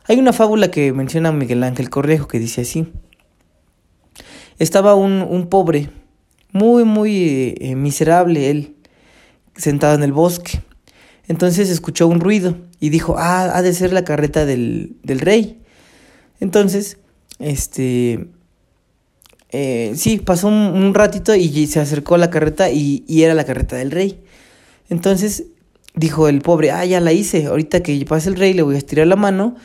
Hay 0.08 0.18
una 0.18 0.32
fábula 0.32 0.70
que 0.70 0.92
menciona 0.92 1.32
Miguel 1.32 1.62
Ángel 1.62 1.90
Correjo 1.90 2.28
que 2.28 2.38
dice 2.38 2.62
así. 2.62 2.92
Estaba 4.58 4.94
un, 4.94 5.22
un 5.22 5.48
pobre, 5.48 5.90
muy, 6.52 6.84
muy 6.84 7.54
eh, 7.60 7.74
miserable 7.74 8.50
él, 8.50 8.76
sentado 9.56 9.94
en 9.94 10.02
el 10.02 10.12
bosque. 10.12 10.60
Entonces 11.28 11.68
escuchó 11.68 12.06
un 12.06 12.20
ruido 12.20 12.56
y 12.78 12.90
dijo, 12.90 13.16
ah, 13.18 13.50
ha 13.56 13.62
de 13.62 13.74
ser 13.74 13.92
la 13.92 14.04
carreta 14.04 14.46
del, 14.46 14.96
del 15.02 15.20
rey. 15.20 15.60
Entonces, 16.40 16.98
este, 17.38 18.28
eh, 19.50 19.92
sí, 19.96 20.18
pasó 20.18 20.48
un, 20.48 20.92
ratito 20.94 21.34
y 21.34 21.66
se 21.66 21.80
acercó 21.80 22.16
a 22.16 22.18
la 22.18 22.30
carreta 22.30 22.70
y, 22.70 23.04
y, 23.06 23.22
era 23.22 23.34
la 23.34 23.44
carreta 23.44 23.76
del 23.76 23.90
rey. 23.90 24.20
Entonces 24.88 25.44
dijo 25.94 26.28
el 26.28 26.42
pobre, 26.42 26.70
ah, 26.70 26.84
ya 26.84 27.00
la 27.00 27.12
hice, 27.12 27.46
ahorita 27.46 27.82
que 27.82 28.04
pase 28.06 28.28
el 28.28 28.36
rey 28.36 28.52
le 28.52 28.62
voy 28.62 28.74
a 28.74 28.78
estirar 28.78 29.06
la 29.06 29.16
mano 29.16 29.56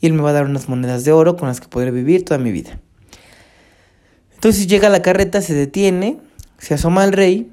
y 0.00 0.06
él 0.06 0.12
me 0.12 0.22
va 0.22 0.30
a 0.30 0.34
dar 0.34 0.44
unas 0.44 0.68
monedas 0.68 1.04
de 1.04 1.12
oro 1.12 1.36
con 1.36 1.48
las 1.48 1.60
que 1.60 1.68
podré 1.68 1.90
vivir 1.90 2.24
toda 2.24 2.38
mi 2.38 2.52
vida. 2.52 2.80
Entonces 4.34 4.66
llega 4.66 4.88
la 4.88 5.02
carreta, 5.02 5.40
se 5.40 5.54
detiene, 5.54 6.18
se 6.58 6.74
asoma 6.74 7.02
al 7.02 7.12
rey 7.12 7.50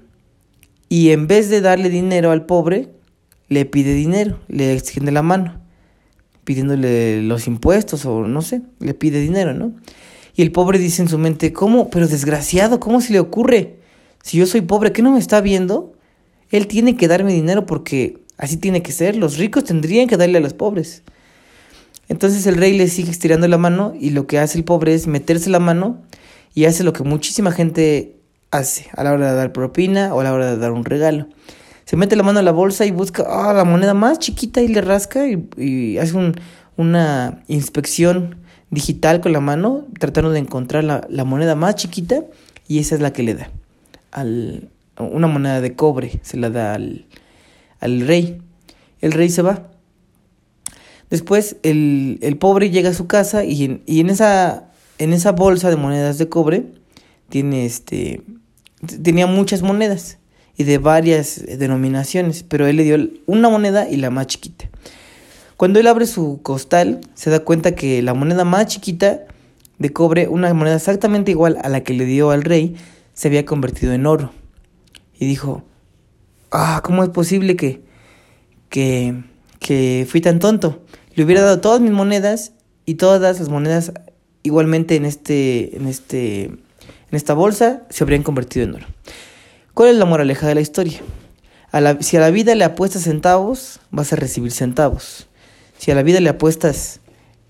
y 0.90 1.12
en 1.12 1.28
vez 1.28 1.50
de 1.50 1.62
darle 1.62 1.90
dinero 1.90 2.32
al 2.32 2.46
pobre, 2.46 2.90
le 3.48 3.66
pide 3.66 3.94
dinero, 3.94 4.40
le 4.48 4.74
extiende 4.74 5.12
la 5.12 5.22
mano, 5.22 5.62
pidiéndole 6.44 7.22
los 7.24 7.48
impuestos 7.48 8.06
o 8.06 8.28
no 8.28 8.42
sé, 8.42 8.62
le 8.80 8.94
pide 8.94 9.20
dinero, 9.20 9.54
¿no? 9.54 9.74
Y 10.36 10.42
el 10.42 10.52
pobre 10.52 10.80
dice 10.80 11.02
en 11.02 11.10
su 11.10 11.18
mente, 11.18 11.54
¿cómo? 11.54 11.90
Pero 11.90 12.08
desgraciado, 12.08 12.80
¿cómo 12.80 13.02
se 13.02 13.14
le 13.14 13.20
ocurre? 13.20 13.78
Si 14.22 14.38
yo 14.38 14.46
soy 14.46 14.62
pobre, 14.62 14.92
¿qué 14.92 15.02
no 15.02 15.12
me 15.12 15.20
está 15.20 15.42
viendo? 15.42 15.94
Él 16.50 16.68
tiene 16.68 16.98
que 16.98 17.08
darme 17.08 17.34
dinero 17.34 17.66
porque 17.66 18.20
así 18.38 18.58
tiene 18.58 18.82
que 18.82 18.92
ser. 18.92 19.16
Los 19.16 19.38
ricos 19.38 19.64
tendrían 19.64 20.08
que 20.08 20.18
darle 20.18 20.40
a 20.40 20.42
los 20.42 20.54
pobres. 20.54 21.04
Entonces 22.10 22.46
el 22.48 22.58
rey 22.58 22.78
le 22.78 22.88
sigue 22.88 23.12
estirando 23.12 23.48
la 23.48 23.58
mano 23.58 23.94
y 24.00 24.12
lo 24.12 24.28
que 24.28 24.40
hace 24.40 24.58
el 24.58 24.64
pobre 24.64 24.94
es 24.94 25.08
meterse 25.08 25.50
la 25.50 25.60
mano 25.60 26.02
y 26.54 26.66
hace 26.66 26.84
lo 26.84 26.94
que 26.94 27.04
muchísima 27.04 27.52
gente 27.52 28.18
hace 28.52 28.88
a 28.94 29.04
la 29.04 29.14
hora 29.14 29.32
de 29.32 29.38
dar 29.38 29.54
propina 29.54 30.14
o 30.14 30.20
a 30.20 30.24
la 30.24 30.34
hora 30.34 30.52
de 30.52 30.58
dar 30.58 30.72
un 30.72 30.86
regalo 30.86 31.28
se 31.86 31.98
mete 31.98 32.16
la 32.16 32.24
mano 32.24 32.40
en 32.40 32.46
la 32.46 32.52
bolsa 32.52 32.86
y 32.86 32.92
busca 32.92 33.24
ah, 33.28 33.54
la 33.54 33.64
moneda 33.64 33.94
más 33.94 34.20
chiquita 34.20 34.62
y 34.62 34.68
le 34.68 34.82
rasca 34.82 35.26
y, 35.28 35.98
hace 35.98 36.18
un, 36.18 36.36
una 36.78 37.44
inspección 37.48 38.38
digital 38.76 39.22
con 39.22 39.34
la 39.34 39.40
mano, 39.40 39.86
tratando 40.00 40.30
de 40.30 40.40
encontrar 40.40 40.84
la, 40.84 41.24
moneda 41.26 41.56
más 41.56 41.76
chiquita 41.76 42.24
y 42.68 42.78
esa 42.78 42.94
es 42.94 43.02
la 43.02 43.12
que 43.12 43.24
le 43.24 43.34
da. 43.34 43.50
Al, 44.12 44.70
una 45.00 45.26
moneda 45.28 45.62
de 45.62 45.76
cobre 45.76 46.20
se 46.22 46.38
la 46.38 46.52
da 46.52 46.76
al, 46.76 47.06
al 47.80 48.02
rey. 48.02 48.40
El 49.02 49.12
rey 49.12 49.30
se 49.30 49.42
va. 49.42 49.68
Después 51.10 51.58
el, 51.64 52.20
el 52.22 52.38
pobre 52.38 52.70
llega 52.70 52.90
a 52.90 52.94
su 52.94 53.08
casa 53.08 53.44
y 53.44 53.64
en, 53.64 53.82
y 53.88 54.00
en, 54.00 54.10
esa, 54.10 54.70
en 55.00 55.14
esa 55.14 55.32
bolsa 55.32 55.70
de 55.70 55.76
monedas 55.76 56.18
de 56.18 56.30
cobre 56.30 56.66
tiene 57.30 57.66
este, 57.66 58.22
tenía 59.02 59.28
muchas 59.28 59.62
monedas 59.62 60.18
y 60.58 60.64
de 60.64 60.78
varias 60.78 61.44
denominaciones, 61.58 62.44
pero 62.44 62.68
él 62.68 62.78
le 62.78 62.84
dio 62.84 63.10
una 63.26 63.50
moneda 63.50 63.90
y 63.90 63.98
la 63.98 64.10
más 64.10 64.28
chiquita. 64.28 64.70
Cuando 65.58 65.80
él 65.80 65.88
abre 65.88 66.06
su 66.06 66.42
costal, 66.44 67.02
se 67.14 67.30
da 67.30 67.40
cuenta 67.40 67.76
que 67.76 68.02
la 68.02 68.14
moneda 68.14 68.44
más 68.44 68.68
chiquita 68.68 69.22
de 69.78 69.94
cobre, 69.94 70.28
una 70.28 70.54
moneda 70.54 70.76
exactamente 70.76 71.32
igual 71.32 71.58
a 71.64 71.70
la 71.70 71.82
que 71.82 71.94
le 71.94 72.06
dio 72.06 72.32
al 72.32 72.44
rey, 72.44 72.76
se 73.14 73.30
había 73.30 73.46
convertido 73.46 73.94
en 73.94 74.06
oro. 74.06 74.34
Y 75.18 75.26
dijo, 75.28 75.64
ah, 76.52 76.82
¿cómo 76.84 77.04
es 77.04 77.10
posible 77.10 77.56
que, 77.56 77.82
que, 78.70 79.24
que 79.60 80.06
fui 80.10 80.20
tan 80.20 80.40
tonto? 80.40 80.84
Le 81.14 81.24
hubiera 81.24 81.42
dado 81.42 81.62
todas 81.62 81.80
mis 81.80 81.92
monedas 81.92 82.52
y 82.86 82.96
todas 82.96 83.40
las 83.40 83.48
monedas 83.48 83.94
igualmente 84.44 84.98
en, 84.98 85.06
este, 85.06 85.78
en, 85.78 85.88
este, 85.88 86.44
en 86.44 86.60
esta 87.12 87.34
bolsa 87.34 87.84
se 87.90 88.04
habrían 88.04 88.24
convertido 88.24 88.66
en 88.66 88.76
oro. 88.76 88.86
¿Cuál 89.74 89.90
es 89.90 89.96
la 89.96 90.06
moraleja 90.06 90.48
de 90.48 90.56
la 90.56 90.62
historia? 90.62 91.02
si 92.00 92.16
a 92.16 92.22
la 92.22 92.32
vida 92.32 92.56
le 92.56 92.64
apuestas 92.64 93.04
centavos, 93.04 93.82
vas 93.92 94.14
a 94.14 94.16
recibir 94.16 94.52
centavos. 94.54 95.28
Si 95.86 95.92
a 95.92 95.94
la 95.94 96.02
vida 96.02 96.20
le 96.20 96.30
apuestas 96.30 97.00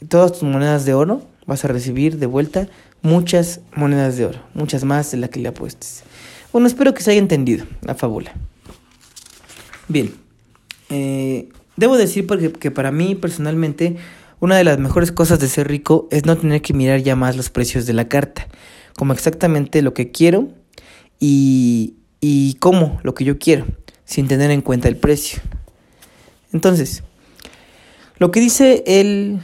todas 0.10 0.34
tus 0.34 0.44
monedas 0.44 0.84
de 0.84 0.94
oro, 0.94 1.26
vas 1.46 1.64
a 1.64 1.70
recibir 1.70 2.18
de 2.18 2.26
vuelta 2.26 2.68
muchas 3.02 3.62
monedas 3.78 4.18
de 4.18 4.26
oro, 4.26 4.40
muchas 4.54 4.84
más 4.84 5.10
de 5.12 5.16
las 5.16 5.30
que 5.30 5.40
le 5.40 5.48
apuestes. 5.48 6.04
Bueno, 6.52 6.68
espero 6.68 6.94
que 6.94 7.02
se 7.02 7.12
haya 7.12 7.22
entendido 7.22 7.66
la 7.82 7.96
fábula. 7.96 8.34
Bien, 9.88 10.14
eh, 10.90 11.48
debo 11.78 11.96
decir 11.96 12.28
porque, 12.28 12.52
que 12.52 12.72
para 12.72 12.92
mí 12.92 13.16
personalmente 13.16 13.96
una 14.42 14.58
de 14.58 14.66
las 14.66 14.80
mejores 14.80 15.14
cosas 15.14 15.40
de 15.40 15.48
ser 15.48 15.70
rico 15.70 16.10
es 16.12 16.26
no 16.26 16.36
tener 16.36 16.62
que 16.62 16.74
mirar 16.74 17.00
ya 17.00 17.16
más 17.16 17.38
los 17.38 17.50
precios 17.50 17.86
de 17.86 17.94
la 17.94 18.10
carta, 18.10 18.50
como 18.98 19.14
exactamente 19.14 19.82
lo 19.82 19.94
que 19.94 20.12
quiero 20.12 20.50
y, 21.22 21.96
y 22.20 22.56
cómo 22.56 23.00
lo 23.02 23.16
que 23.16 23.24
yo 23.24 23.40
quiero, 23.40 23.66
sin 24.04 24.28
tener 24.28 24.52
en 24.52 24.60
cuenta 24.60 24.90
el 24.90 24.98
precio. 24.98 25.40
Entonces, 26.52 27.02
lo 28.18 28.32
que 28.32 28.40
dice 28.40 28.84
el, 28.86 29.40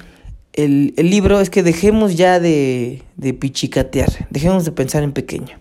el, 0.54 0.94
libro 0.98 1.40
es 1.40 1.50
que 1.50 1.64
dejemos 1.64 2.16
ya 2.16 2.40
de, 2.40 3.04
de 3.18 3.34
pichicatear, 3.34 4.28
dejemos 4.30 4.66
de 4.66 4.72
pensar 4.72 5.04
en 5.04 5.12
pequeño. 5.12 5.60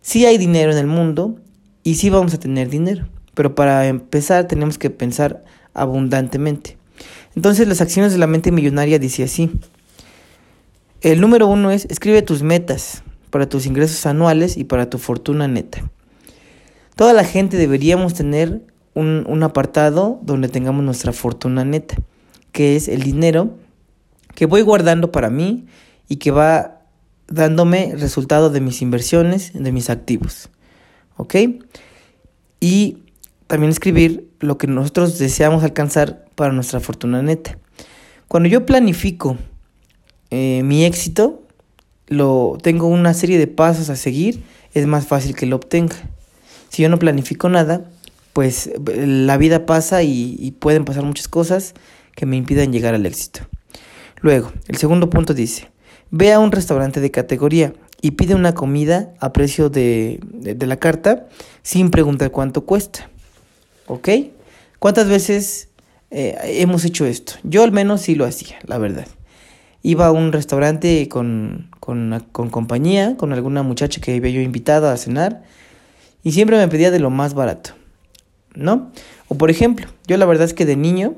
Sí 0.00 0.26
hay 0.26 0.38
dinero 0.38 0.72
en 0.72 0.78
el 0.78 0.86
mundo 0.86 1.36
y 1.82 1.96
sí 1.96 2.10
vamos 2.10 2.34
a 2.34 2.38
tener 2.38 2.68
dinero, 2.68 3.08
pero 3.34 3.54
para 3.54 3.86
empezar 3.86 4.46
tenemos 4.46 4.78
que 4.78 4.90
pensar 4.90 5.44
abundantemente. 5.74 6.76
Entonces 7.34 7.68
las 7.68 7.80
acciones 7.80 8.12
de 8.12 8.18
la 8.18 8.26
mente 8.26 8.52
millonaria 8.52 8.98
dice 8.98 9.22
así. 9.24 9.50
El 11.02 11.20
número 11.20 11.46
uno 11.46 11.70
es 11.70 11.84
escribe 11.90 12.22
tus 12.22 12.42
metas 12.42 13.02
para 13.30 13.48
tus 13.48 13.66
ingresos 13.66 14.06
anuales 14.06 14.56
y 14.56 14.64
para 14.64 14.88
tu 14.88 14.98
fortuna 14.98 15.46
neta. 15.46 15.82
Toda 16.94 17.12
la 17.12 17.24
gente 17.24 17.58
deberíamos 17.58 18.14
tener 18.14 18.62
un, 18.94 19.42
apartado 19.42 20.18
donde 20.22 20.48
tengamos 20.48 20.82
nuestra 20.82 21.12
fortuna 21.12 21.64
neta, 21.64 21.96
que 22.56 22.74
es 22.74 22.88
el 22.88 23.02
dinero 23.02 23.50
que 24.34 24.46
voy 24.46 24.62
guardando 24.62 25.12
para 25.12 25.28
mí 25.28 25.66
y 26.08 26.16
que 26.16 26.30
va 26.30 26.80
dándome 27.28 27.92
resultado 27.98 28.48
de 28.48 28.62
mis 28.62 28.80
inversiones, 28.80 29.52
de 29.52 29.72
mis 29.72 29.90
activos. 29.90 30.48
¿Ok? 31.18 31.34
Y 32.58 33.02
también 33.46 33.70
escribir 33.70 34.30
lo 34.40 34.56
que 34.56 34.68
nosotros 34.68 35.18
deseamos 35.18 35.64
alcanzar 35.64 36.24
para 36.34 36.54
nuestra 36.54 36.80
fortuna 36.80 37.20
neta. 37.20 37.58
Cuando 38.26 38.48
yo 38.48 38.64
planifico 38.64 39.36
eh, 40.30 40.62
mi 40.64 40.86
éxito, 40.86 41.42
lo 42.06 42.56
tengo 42.62 42.86
una 42.86 43.12
serie 43.12 43.36
de 43.36 43.48
pasos 43.48 43.90
a 43.90 43.96
seguir, 43.96 44.42
es 44.72 44.86
más 44.86 45.06
fácil 45.06 45.36
que 45.36 45.44
lo 45.44 45.56
obtenga. 45.56 45.96
Si 46.70 46.82
yo 46.82 46.88
no 46.88 46.98
planifico 46.98 47.50
nada, 47.50 47.84
pues 48.32 48.70
la 48.86 49.36
vida 49.36 49.66
pasa 49.66 50.02
y, 50.02 50.54
pueden 50.58 50.86
pasar 50.86 51.04
muchas 51.04 51.28
cosas 51.28 51.74
que 52.16 52.26
me 52.26 52.36
impidan 52.36 52.72
llegar 52.72 52.94
al 52.94 53.06
éxito. 53.06 53.42
Luego, 54.20 54.52
el 54.66 54.76
segundo 54.76 55.08
punto 55.08 55.34
dice, 55.34 55.70
ve 56.10 56.32
a 56.32 56.40
un 56.40 56.50
restaurante 56.50 57.00
de 57.00 57.12
categoría 57.12 57.74
y 58.02 58.12
pide 58.12 58.34
una 58.34 58.54
comida 58.54 59.14
a 59.20 59.32
precio 59.32 59.68
de, 59.68 60.18
la 60.42 60.76
carta 60.78 61.28
sin 61.62 61.90
preguntar 61.90 62.32
cuánto 62.32 62.64
cuesta. 62.64 63.08
¿Ok? 63.86 64.08
¿Cuántas 64.80 65.08
veces 65.08 65.68
eh, 66.10 66.36
hemos 66.42 66.84
hecho 66.84 67.06
esto? 67.06 67.34
Yo 67.44 67.62
al 67.62 67.70
menos 67.70 68.00
sí 68.00 68.16
lo 68.16 68.24
hacía, 68.24 68.56
la 68.66 68.78
verdad. 68.78 69.06
Iba 69.82 70.06
a 70.06 70.10
un 70.10 70.32
restaurante 70.32 71.08
con, 71.08 71.70
con, 71.78 72.24
con 72.32 72.50
compañía, 72.50 73.16
con 73.16 73.32
alguna 73.32 73.62
muchacha 73.62 74.00
que 74.00 74.16
había 74.16 74.32
yo 74.32 74.40
invitado 74.40 74.88
a 74.88 74.96
cenar 74.96 75.44
y 76.24 76.32
siempre 76.32 76.56
me 76.56 76.66
pedía 76.66 76.90
de 76.90 76.98
lo 76.98 77.10
más 77.10 77.34
barato, 77.34 77.70
¿no? 78.54 78.90
O 79.28 79.36
por 79.36 79.50
ejemplo, 79.50 79.86
yo 80.08 80.16
la 80.16 80.26
verdad 80.26 80.46
es 80.46 80.54
que 80.54 80.66
de 80.66 80.74
niño, 80.74 81.14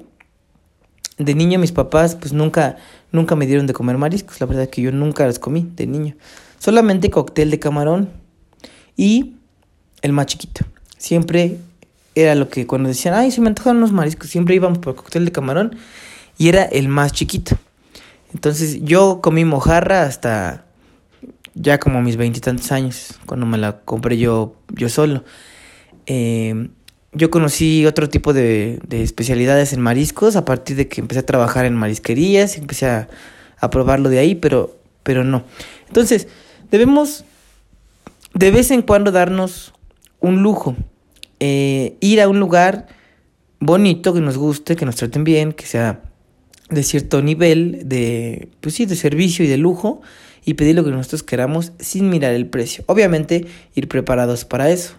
de 1.18 1.34
niño 1.34 1.58
mis 1.58 1.72
papás 1.72 2.14
pues 2.14 2.32
nunca, 2.32 2.76
nunca 3.12 3.37
me 3.37 3.46
dieron 3.46 3.66
de 3.66 3.72
comer 3.72 3.98
mariscos, 3.98 4.40
la 4.40 4.46
verdad 4.46 4.64
es 4.64 4.68
que 4.70 4.82
yo 4.82 4.92
nunca 4.92 5.26
los 5.26 5.38
comí 5.38 5.68
de 5.75 5.87
niño. 5.87 6.14
Solamente 6.58 7.10
cóctel 7.10 7.50
de 7.50 7.58
camarón 7.58 8.08
y 8.96 9.37
el 10.02 10.12
más 10.12 10.26
chiquito. 10.26 10.64
Siempre 10.96 11.58
era 12.14 12.34
lo 12.34 12.48
que 12.48 12.66
cuando 12.66 12.88
decían, 12.88 13.14
ay, 13.14 13.30
se 13.30 13.40
me 13.40 13.48
antojan 13.48 13.76
unos 13.76 13.92
mariscos, 13.92 14.30
siempre 14.30 14.54
íbamos 14.54 14.78
por 14.78 14.94
cóctel 14.94 15.25
de 15.25 15.32
camarón 15.32 15.76
y 16.37 16.48
era 16.48 16.64
el 16.64 16.88
más 16.88 17.12
chiquito. 17.12 17.56
Entonces 18.32 18.82
yo 18.82 19.20
comí 19.20 19.44
mojarra 19.44 20.02
hasta 20.02 20.64
ya 21.54 21.78
como 21.78 22.02
mis 22.02 22.16
veintitantos 22.16 22.70
años, 22.72 23.18
cuando 23.26 23.46
me 23.46 23.58
la 23.58 23.80
compré 23.80 24.18
yo, 24.18 24.54
yo 24.68 24.88
solo. 24.88 25.25
Eh, 26.06 26.68
yo 27.12 27.31
conocí 27.31 27.87
otro 27.87 28.09
tipo 28.09 28.33
de, 28.33 28.81
de, 28.87 29.03
especialidades 29.03 29.73
en 29.73 29.81
mariscos 29.81 30.37
a 30.37 30.45
partir 30.45 30.77
de 30.77 30.88
que 30.88 31.00
empecé 31.00 31.21
a 31.21 31.27
trabajar 31.27 31.65
en 31.65 31.75
marisquerías 31.75 32.59
empecé 32.59 32.87
a, 32.87 33.09
a 33.59 33.71
probarlo 33.71 34.09
de 34.09 34.19
ahí, 34.19 34.35
pero, 34.35 34.77
pero 35.03 35.25
no. 35.25 35.45
Entonces, 35.88 36.29
debemos 36.71 37.25
de 38.35 38.50
vez 38.50 38.71
en 38.71 38.83
cuando 38.83 39.11
darnos 39.11 39.73
un 40.21 40.43
lujo, 40.43 40.77
eh, 41.41 41.97
ir 42.00 42.21
a 42.21 42.29
un 42.29 42.41
lugar 42.41 42.87
bonito, 43.61 44.15
que 44.15 44.21
nos 44.21 44.37
guste, 44.37 44.77
que 44.77 44.85
nos 44.85 44.97
traten 44.97 45.25
bien, 45.25 45.53
que 45.53 45.67
sea 45.67 46.03
de 46.71 46.83
cierto 46.83 47.23
nivel 47.23 47.88
de, 47.88 48.49
pues 48.61 48.75
sí, 48.75 48.87
de 48.87 48.97
servicio 48.97 49.45
y 49.45 49.49
de 49.49 49.57
lujo 49.57 50.03
y 50.45 50.55
pedir 50.55 50.77
lo 50.77 50.85
que 50.85 50.91
nosotros 50.91 51.23
queramos 51.23 51.73
sin 51.79 52.11
mirar 52.11 52.35
el 52.35 52.47
precio. 52.47 52.85
Obviamente 52.87 53.47
ir 53.75 53.88
preparados 53.88 54.45
para 54.45 54.71
eso, 54.71 54.95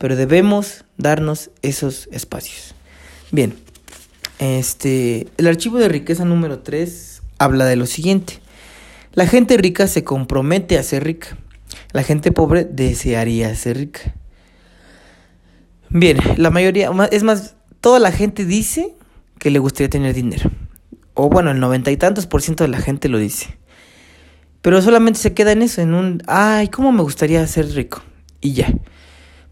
pero 0.00 0.16
debemos 0.16 0.86
darnos 0.96 1.50
esos 1.60 2.08
espacios. 2.10 2.74
Bien, 3.32 3.54
este, 4.38 5.28
el 5.36 5.46
archivo 5.46 5.76
de 5.76 5.90
riqueza 5.90 6.24
número 6.24 6.60
3 6.60 7.20
habla 7.36 7.66
de 7.66 7.76
lo 7.76 7.84
siguiente. 7.84 8.40
La 9.12 9.26
gente 9.26 9.58
rica 9.58 9.86
se 9.88 10.02
compromete 10.02 10.78
a 10.78 10.82
ser 10.82 11.04
rica. 11.04 11.36
La 11.92 12.02
gente 12.02 12.32
pobre 12.32 12.64
desearía 12.64 13.54
ser 13.54 13.76
rica. 13.76 14.14
Bien, 15.90 16.16
la 16.38 16.48
mayoría, 16.48 16.90
es 17.12 17.22
más, 17.22 17.56
toda 17.82 17.98
la 17.98 18.10
gente 18.10 18.46
dice 18.46 18.94
que 19.38 19.50
le 19.50 19.58
gustaría 19.58 19.90
tener 19.90 20.14
dinero. 20.14 20.50
O 21.12 21.28
bueno, 21.28 21.50
el 21.50 21.60
noventa 21.60 21.90
y 21.90 21.98
tantos 21.98 22.26
por 22.26 22.40
ciento 22.40 22.64
de 22.64 22.68
la 22.68 22.80
gente 22.80 23.10
lo 23.10 23.18
dice. 23.18 23.58
Pero 24.62 24.80
solamente 24.80 25.20
se 25.20 25.34
queda 25.34 25.52
en 25.52 25.60
eso, 25.60 25.82
en 25.82 25.92
un, 25.92 26.22
ay, 26.26 26.68
¿cómo 26.68 26.90
me 26.90 27.02
gustaría 27.02 27.46
ser 27.46 27.70
rico? 27.74 28.02
Y 28.40 28.54
ya. 28.54 28.72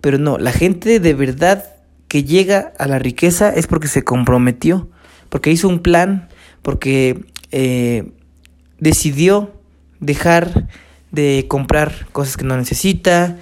Pero 0.01 0.19
no, 0.19 0.39
la 0.39 0.53
gente 0.53 1.01
de 1.01 1.15
verdad 1.15 1.65
que 2.09 2.25
llega 2.25 2.73
a 2.79 2.87
la 2.87 2.99
riqueza 2.99 3.51
es 3.55 3.67
porque 3.67 3.89
se 3.89 4.03
comprometió, 4.03 4.89
porque 5.29 5.51
hizo 5.51 5.69
un 5.69 5.81
plan, 5.81 6.29
porque 6.63 7.25
eh, 7.51 8.13
decidió 8.79 9.53
dejar 10.01 10.69
de 11.11 11.47
comprar 11.49 12.07
cosas 12.13 12.37
que 12.37 12.45
no 12.45 12.57
necesita, 12.57 13.37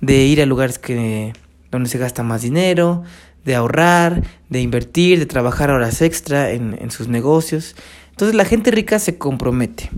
de 0.00 0.24
ir 0.24 0.42
a 0.42 0.46
lugares 0.46 0.78
que 0.78 1.32
donde 1.70 1.88
se 1.88 1.98
gasta 1.98 2.22
más 2.22 2.42
dinero, 2.42 3.02
de 3.44 3.54
ahorrar, 3.54 4.22
de 4.50 4.60
invertir, 4.60 5.18
de 5.18 5.26
trabajar 5.26 5.70
horas 5.70 6.02
extra 6.02 6.50
en, 6.50 6.76
en 6.80 6.90
sus 6.90 7.08
negocios. 7.08 7.74
Entonces 8.10 8.34
la 8.34 8.44
gente 8.44 8.70
rica 8.70 8.98
se 8.98 9.16
compromete. 9.18 9.90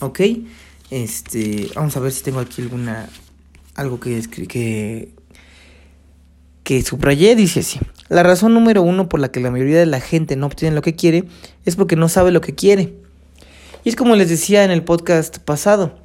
¿Ok? 0.00 0.20
Este, 0.90 1.70
vamos 1.74 1.96
a 1.96 2.00
ver 2.00 2.12
si 2.12 2.22
tengo 2.22 2.40
aquí 2.40 2.62
alguna 2.62 3.08
algo 3.76 4.00
que 4.00 4.20
que 4.48 5.08
que 6.70 6.82
subrayé 6.82 7.34
dice 7.34 7.58
así. 7.58 7.80
La 8.08 8.22
razón 8.22 8.54
número 8.54 8.82
uno 8.82 9.08
por 9.08 9.18
la 9.18 9.32
que 9.32 9.40
la 9.40 9.50
mayoría 9.50 9.80
de 9.80 9.86
la 9.86 9.98
gente 9.98 10.36
no 10.36 10.46
obtiene 10.46 10.72
lo 10.72 10.82
que 10.82 10.94
quiere 10.94 11.24
es 11.64 11.74
porque 11.74 11.96
no 11.96 12.08
sabe 12.08 12.30
lo 12.30 12.40
que 12.40 12.54
quiere. 12.54 12.94
Y 13.82 13.88
es 13.88 13.96
como 13.96 14.14
les 14.14 14.28
decía 14.28 14.62
en 14.62 14.70
el 14.70 14.84
podcast 14.84 15.38
pasado. 15.38 15.98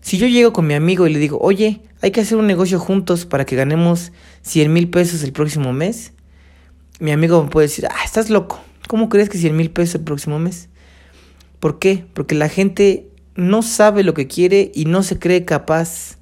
Si 0.00 0.16
yo 0.16 0.26
llego 0.26 0.54
con 0.54 0.66
mi 0.66 0.72
amigo 0.72 1.06
y 1.06 1.12
le 1.12 1.18
digo, 1.18 1.36
oye, 1.42 1.82
hay 2.00 2.12
que 2.12 2.22
hacer 2.22 2.38
un 2.38 2.46
negocio 2.46 2.80
juntos 2.80 3.26
para 3.26 3.44
que 3.44 3.56
ganemos 3.56 4.10
100 4.40 4.72
mil 4.72 4.88
pesos 4.88 5.22
el 5.22 5.32
próximo 5.34 5.74
mes, 5.74 6.14
mi 6.98 7.10
amigo 7.10 7.44
me 7.44 7.50
puede 7.50 7.66
decir, 7.66 7.86
ah, 7.86 8.02
estás 8.02 8.30
loco. 8.30 8.58
¿Cómo 8.88 9.10
crees 9.10 9.28
que 9.28 9.36
100 9.36 9.54
mil 9.54 9.70
pesos 9.70 9.96
el 9.96 10.00
próximo 10.00 10.38
mes? 10.38 10.70
¿Por 11.60 11.78
qué? 11.78 12.06
Porque 12.14 12.34
la 12.34 12.48
gente 12.48 13.06
no 13.34 13.60
sabe 13.60 14.02
lo 14.02 14.14
que 14.14 14.28
quiere 14.28 14.72
y 14.74 14.86
no 14.86 15.02
se 15.02 15.18
cree 15.18 15.44
capaz 15.44 16.16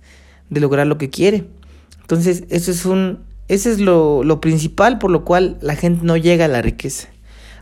de 0.51 0.59
lograr 0.59 0.89
lo 0.89 0.99
que 0.99 1.11
quiere. 1.11 1.45
Entonces, 2.01 2.43
eso 2.49 2.73
es 2.73 2.85
un, 2.87 3.21
ese 3.49 3.73
es 3.73 3.81
lo, 3.81 4.25
lo 4.25 4.41
principal 4.41 4.99
por 4.99 5.11
lo 5.11 5.25
cual 5.25 5.59
la 5.61 5.77
gente 5.77 6.05
no 6.05 6.17
llega 6.17 6.47
a 6.47 6.49
la 6.49 6.63
riqueza. 6.63 7.09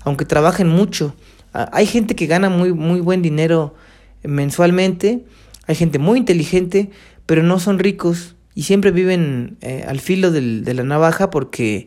Aunque 0.05 0.25
trabajen 0.25 0.69
mucho, 0.69 1.15
hay 1.53 1.87
gente 1.87 2.15
que 2.15 2.27
gana 2.27 2.49
muy, 2.49 2.73
muy 2.73 3.01
buen 3.01 3.23
dinero 3.23 3.75
mensualmente, 4.23 5.25
hay 5.67 5.75
gente 5.75 5.99
muy 5.99 6.19
inteligente, 6.19 6.91
pero 7.27 7.43
no 7.43 7.61
son 7.61 7.79
ricos 7.79 8.37
y 8.55 8.63
siempre 8.65 8.91
viven 8.91 9.57
eh, 9.61 9.85
al 9.87 10.01
filo 10.01 10.31
del, 10.31 10.65
de 10.65 10.75
la 10.75 10.83
navaja 10.83 11.31
porque, 11.31 11.87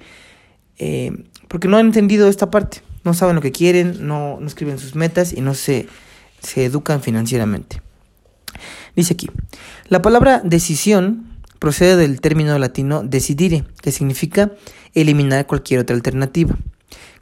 eh, 0.78 1.12
porque 1.48 1.67
no 1.67 1.78
han 1.78 1.88
entendido 1.88 2.28
esta 2.28 2.52
parte, 2.52 2.82
no 3.04 3.13
saben 3.13 3.36
lo 3.36 3.41
que 3.41 3.52
quieren, 3.52 4.08
no, 4.08 4.38
no 4.39 4.48
escriben 4.48 4.78
sus 4.78 4.96
metas 4.96 5.34
y 5.34 5.41
no 5.41 5.54
se, 5.54 5.88
se 6.41 6.65
educan 6.65 7.02
financieramente. 7.02 7.82
Dice 8.96 9.13
aquí, 9.13 9.30
la 9.89 10.02
palabra 10.02 10.41
decisión 10.43 11.35
procede 11.60 11.96
del 11.96 12.22
término 12.22 12.58
latino 12.60 13.04
decidire, 13.04 13.63
que 13.82 13.91
significa 13.91 14.52
eliminar 14.94 15.48
cualquier 15.48 15.82
otra 15.82 15.96
alternativa. 15.96 16.58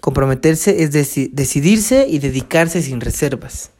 Comprometerse 0.01 0.83
es 0.83 0.91
decidirse 0.91 2.07
y 2.09 2.19
dedicarse 2.19 2.81
sin 2.81 2.99
reservas. 2.99 3.71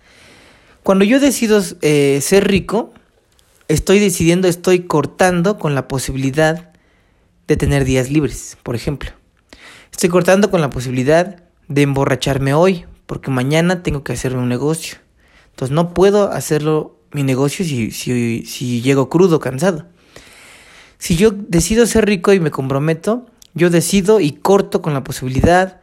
Cuando 0.84 1.06
yo 1.06 1.20
decido 1.20 1.62
eh, 1.82 2.20
ser 2.22 2.48
rico, 2.48 2.94
estoy 3.68 4.00
decidiendo, 4.00 4.48
estoy 4.48 4.82
cortando 4.82 5.58
con 5.58 5.76
la 5.76 5.88
posibilidad 5.88 6.72
de 7.48 7.58
tener 7.58 7.86
días 7.86 8.10
libres, 8.10 8.58
por 8.64 8.76
ejemplo. 8.76 9.12
Estoy 9.92 10.10
cortando 10.10 10.50
con 10.50 10.62
la 10.62 10.70
posibilidad 10.70 11.44
de 11.68 11.82
emborracharme 11.82 12.54
hoy, 12.54 12.86
porque 13.06 13.32
mañana 13.32 13.84
tengo 13.84 14.04
que 14.04 14.14
hacerme 14.14 14.42
un 14.42 14.50
negocio. 14.50 14.98
Entonces 15.52 15.74
no 15.74 15.94
puedo 15.94 16.32
hacerlo 16.32 16.98
mi 17.12 17.24
negocio 17.24 17.64
si, 17.64 17.92
si, 17.92 18.46
si 18.46 18.82
llego 18.82 19.10
crudo, 19.10 19.40
cansado. 19.40 19.86
Si 21.04 21.18
yo 21.18 21.32
decido 21.32 21.86
ser 21.86 22.06
rico 22.06 22.32
y 22.32 22.40
me 22.40 22.50
comprometo, 22.50 23.26
yo 23.54 23.70
decido 23.70 24.22
y 24.22 24.32
corto 24.32 24.82
con 24.82 24.94
la 24.94 25.04
posibilidad 25.04 25.82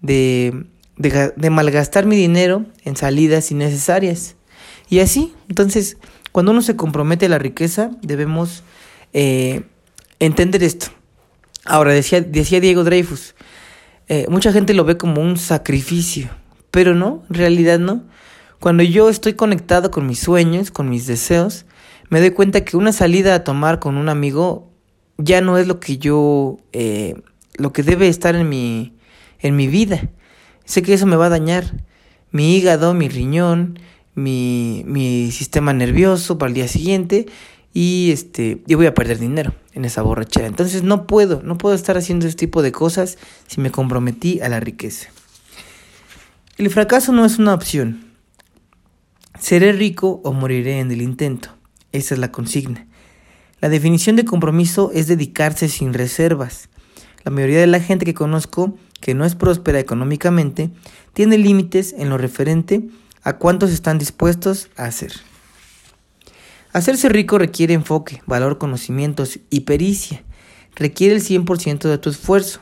de, 0.00 0.64
de, 0.96 1.50
malgastar 1.50 2.06
mi 2.06 2.14
dinero 2.14 2.66
en 2.84 2.94
salidas 2.94 3.50
innecesarias. 3.50 4.36
Y 4.88 5.00
así, 5.00 5.34
entonces, 5.48 5.96
cuando 6.30 6.52
uno 6.52 6.62
se 6.62 6.76
compromete 6.76 7.26
a 7.26 7.30
la 7.30 7.40
riqueza, 7.40 7.90
debemos 8.00 8.62
eh, 9.12 9.62
entender 10.20 10.62
esto. 10.62 10.86
Ahora, 11.64 11.92
decía, 11.92 12.20
decía 12.20 12.60
Diego 12.60 12.84
Dreyfus, 12.84 13.34
eh, 14.06 14.26
mucha 14.28 14.52
gente 14.52 14.72
lo 14.72 14.84
ve 14.84 14.96
como 14.96 15.20
un 15.20 15.36
sacrificio, 15.36 16.30
pero 16.70 16.94
no, 16.94 17.24
en 17.28 17.34
realidad 17.34 17.80
no. 17.80 18.04
Cuando 18.60 18.84
yo 18.84 19.10
estoy 19.10 19.32
conectado 19.32 19.90
con 19.90 20.06
mis 20.06 20.20
sueños, 20.20 20.70
con 20.70 20.88
mis 20.88 21.08
deseos, 21.08 21.66
me 22.10 22.20
doy 22.20 22.32
cuenta 22.32 22.64
que 22.64 22.76
una 22.76 22.92
salida 22.92 23.34
a 23.34 23.44
tomar 23.44 23.78
con 23.78 23.96
un 23.96 24.08
amigo 24.08 24.70
ya 25.16 25.40
no 25.40 25.58
es 25.58 25.66
lo 25.66 25.80
que 25.80 25.98
yo, 25.98 26.58
eh, 26.72 27.14
lo 27.54 27.72
que 27.72 27.82
debe 27.82 28.08
estar 28.08 28.34
en 28.34 28.48
mi, 28.48 28.94
en 29.38 29.56
mi 29.56 29.68
vida. 29.68 30.08
Sé 30.64 30.82
que 30.82 30.92
eso 30.92 31.06
me 31.06 31.16
va 31.16 31.26
a 31.26 31.30
dañar 31.30 31.84
mi 32.32 32.56
hígado, 32.56 32.94
mi 32.94 33.08
riñón, 33.08 33.78
mi, 34.14 34.82
mi 34.86 35.30
sistema 35.30 35.72
nervioso 35.72 36.36
para 36.36 36.48
el 36.48 36.54
día 36.54 36.68
siguiente 36.68 37.26
y 37.72 38.10
este 38.10 38.62
yo 38.66 38.76
voy 38.76 38.86
a 38.86 38.94
perder 38.94 39.18
dinero 39.18 39.54
en 39.72 39.84
esa 39.84 40.02
borrachera. 40.02 40.48
Entonces 40.48 40.82
no 40.82 41.06
puedo, 41.06 41.42
no 41.42 41.58
puedo 41.58 41.76
estar 41.76 41.96
haciendo 41.96 42.26
ese 42.26 42.36
tipo 42.36 42.62
de 42.62 42.72
cosas 42.72 43.18
si 43.46 43.60
me 43.60 43.70
comprometí 43.70 44.40
a 44.40 44.48
la 44.48 44.58
riqueza. 44.58 45.08
El 46.56 46.70
fracaso 46.70 47.12
no 47.12 47.24
es 47.24 47.38
una 47.38 47.54
opción. 47.54 48.10
Seré 49.38 49.72
rico 49.72 50.20
o 50.24 50.32
moriré 50.32 50.80
en 50.80 50.90
el 50.90 51.02
intento. 51.02 51.59
Esa 51.92 52.14
es 52.14 52.20
la 52.20 52.32
consigna. 52.32 52.86
La 53.60 53.68
definición 53.68 54.16
de 54.16 54.24
compromiso 54.24 54.90
es 54.94 55.06
dedicarse 55.06 55.68
sin 55.68 55.92
reservas. 55.92 56.68
La 57.24 57.30
mayoría 57.30 57.60
de 57.60 57.66
la 57.66 57.80
gente 57.80 58.04
que 58.04 58.14
conozco 58.14 58.74
que 59.00 59.14
no 59.14 59.24
es 59.24 59.34
próspera 59.34 59.80
económicamente, 59.80 60.70
tiene 61.12 61.38
límites 61.38 61.94
en 61.96 62.10
lo 62.10 62.18
referente 62.18 62.82
a 63.22 63.34
cuántos 63.34 63.70
están 63.70 63.98
dispuestos 63.98 64.68
a 64.76 64.84
hacer. 64.84 65.12
Hacerse 66.72 67.08
rico 67.08 67.38
requiere 67.38 67.74
enfoque, 67.74 68.22
valor, 68.26 68.58
conocimientos 68.58 69.40
y 69.50 69.60
pericia. 69.60 70.22
Requiere 70.76 71.16
el 71.16 71.22
100% 71.22 71.88
de 71.88 71.98
tu 71.98 72.10
esfuerzo, 72.10 72.60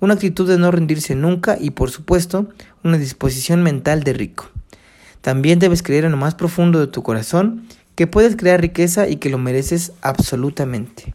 una 0.00 0.14
actitud 0.14 0.48
de 0.48 0.58
no 0.58 0.70
rendirse 0.70 1.14
nunca 1.14 1.56
y 1.60 1.70
por 1.70 1.90
supuesto 1.90 2.48
una 2.82 2.98
disposición 2.98 3.62
mental 3.62 4.02
de 4.02 4.12
rico. 4.12 4.50
También 5.20 5.58
debes 5.58 5.82
creer 5.82 6.04
en 6.04 6.10
lo 6.10 6.16
más 6.16 6.34
profundo 6.34 6.80
de 6.80 6.88
tu 6.88 7.02
corazón 7.02 7.66
que 7.94 8.06
puedes 8.06 8.36
crear 8.36 8.60
riqueza 8.60 9.08
y 9.08 9.16
que 9.16 9.30
lo 9.30 9.38
mereces 9.38 9.92
absolutamente. 10.02 11.14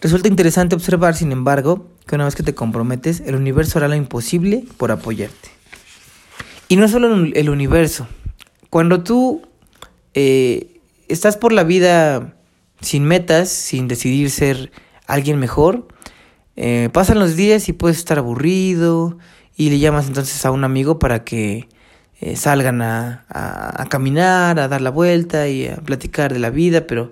Resulta 0.00 0.28
interesante 0.28 0.74
observar, 0.74 1.16
sin 1.16 1.32
embargo, 1.32 1.88
que 2.06 2.14
una 2.14 2.24
vez 2.26 2.36
que 2.36 2.42
te 2.42 2.54
comprometes, 2.54 3.20
el 3.20 3.34
universo 3.34 3.78
hará 3.78 3.88
lo 3.88 3.94
imposible 3.94 4.64
por 4.76 4.92
apoyarte. 4.92 5.50
Y 6.68 6.76
no 6.76 6.88
solo 6.88 7.14
el 7.32 7.50
universo. 7.50 8.06
Cuando 8.70 9.02
tú 9.02 9.42
eh, 10.14 10.80
estás 11.08 11.36
por 11.36 11.52
la 11.52 11.64
vida 11.64 12.34
sin 12.80 13.04
metas, 13.04 13.48
sin 13.48 13.88
decidir 13.88 14.30
ser 14.30 14.70
alguien 15.06 15.38
mejor, 15.38 15.88
eh, 16.56 16.88
pasan 16.92 17.18
los 17.18 17.36
días 17.36 17.68
y 17.68 17.72
puedes 17.72 17.98
estar 17.98 18.18
aburrido 18.18 19.18
y 19.56 19.70
le 19.70 19.78
llamas 19.78 20.06
entonces 20.06 20.44
a 20.44 20.50
un 20.50 20.64
amigo 20.64 20.98
para 20.98 21.24
que 21.24 21.68
eh, 22.20 22.36
salgan 22.36 22.82
a, 22.82 23.24
a, 23.28 23.86
caminar, 23.88 24.58
a 24.58 24.68
dar 24.68 24.80
la 24.80 24.90
vuelta 24.90 25.48
y 25.48 25.66
a 25.66 25.76
platicar 25.76 26.32
de 26.32 26.38
la 26.38 26.50
vida, 26.50 26.86
pero 26.86 27.10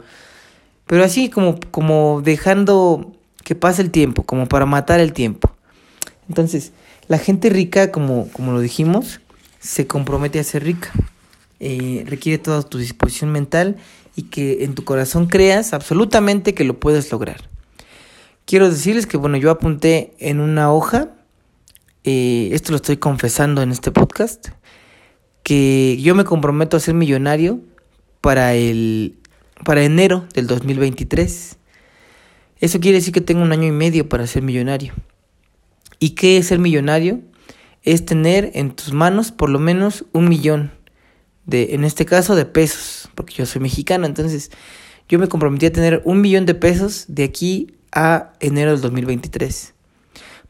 pero 0.87 1.05
así 1.05 1.31
como, 1.31 1.59
como 1.71 2.21
dejando 2.23 3.13
que 3.43 3.55
pase 3.55 3.83
el 3.83 3.91
tiempo, 3.91 4.23
como 4.23 4.47
para 4.47 4.67
matar 4.67 5.01
el 5.01 5.13
tiempo. 5.13 5.51
Entonces, 6.29 6.73
la 7.09 7.19
gente 7.19 7.51
rica, 7.51 7.91
como, 7.91 8.29
como 8.33 8.53
lo 8.53 8.61
dijimos, 8.61 9.21
se 9.61 9.87
compromete 9.87 10.39
a 10.39 10.45
ser 10.45 10.65
rica. 10.65 10.91
Eh, 11.61 12.05
requiere 12.07 12.39
toda 12.39 12.63
tu 12.63 12.79
disposición 12.79 13.31
mental 13.31 13.77
y 14.17 14.25
que 14.25 14.65
en 14.65 14.75
tu 14.75 14.85
corazón 14.85 15.27
creas 15.27 15.73
absolutamente 15.73 16.55
que 16.55 16.65
lo 16.65 16.79
puedes 16.79 17.11
lograr. 17.11 17.49
Quiero 18.45 18.69
decirles 18.69 19.07
que, 19.07 19.17
bueno, 19.17 19.39
yo 19.39 19.51
apunté 19.51 20.15
en 20.19 20.41
una 20.41 20.71
hoja, 20.71 21.09
eh, 22.05 22.51
esto 22.53 22.73
lo 22.73 22.77
estoy 22.77 22.99
confesando 22.99 23.63
en 23.63 23.71
este 23.71 23.91
podcast, 23.91 24.49
que 25.45 25.99
yo 26.01 26.17
me 26.17 26.25
comprometo 26.25 26.77
a 26.77 26.81
ser 26.81 26.95
millonario 26.95 27.61
para 28.21 28.55
el 28.55 29.15
para 29.65 29.85
enero 29.85 30.27
del 30.35 30.49
2023. 30.49 31.57
Eso 32.59 32.81
quiere 32.81 32.99
decir 32.99 33.13
que 33.13 33.21
tengo 33.21 33.43
un 33.43 33.53
año 33.53 33.69
y 33.69 33.73
medio 33.73 34.09
para 34.09 34.27
ser 34.27 34.43
millonario. 34.43 34.95
¿Y 36.01 36.11
qué 36.11 36.39
es 36.39 36.47
ser 36.47 36.59
millonario? 36.59 37.21
Es 37.83 38.05
tener 38.05 38.51
en 38.55 38.73
tus 38.75 38.93
manos 38.93 39.31
por 39.31 39.51
lo 39.51 39.59
menos 39.59 40.07
un 40.13 40.29
millón 40.29 40.73
de, 41.47 41.75
en 41.75 41.85
este 41.85 42.07
caso, 42.07 42.35
de 42.35 42.47
pesos, 42.47 43.11
porque 43.15 43.35
yo 43.35 43.47
soy 43.47 43.61
mexicano, 43.61 44.07
entonces 44.07 44.51
yo 45.09 45.19
me 45.19 45.29
comprometí 45.29 45.67
a 45.67 45.73
tener 45.73 46.01
un 46.05 46.23
millón 46.23 46.47
de 46.47 46.55
pesos 46.55 47.05
de 47.09 47.25
aquí 47.25 47.77
a 47.93 48.33
enero 48.41 48.73
del 48.73 48.81
2023. 48.81 49.75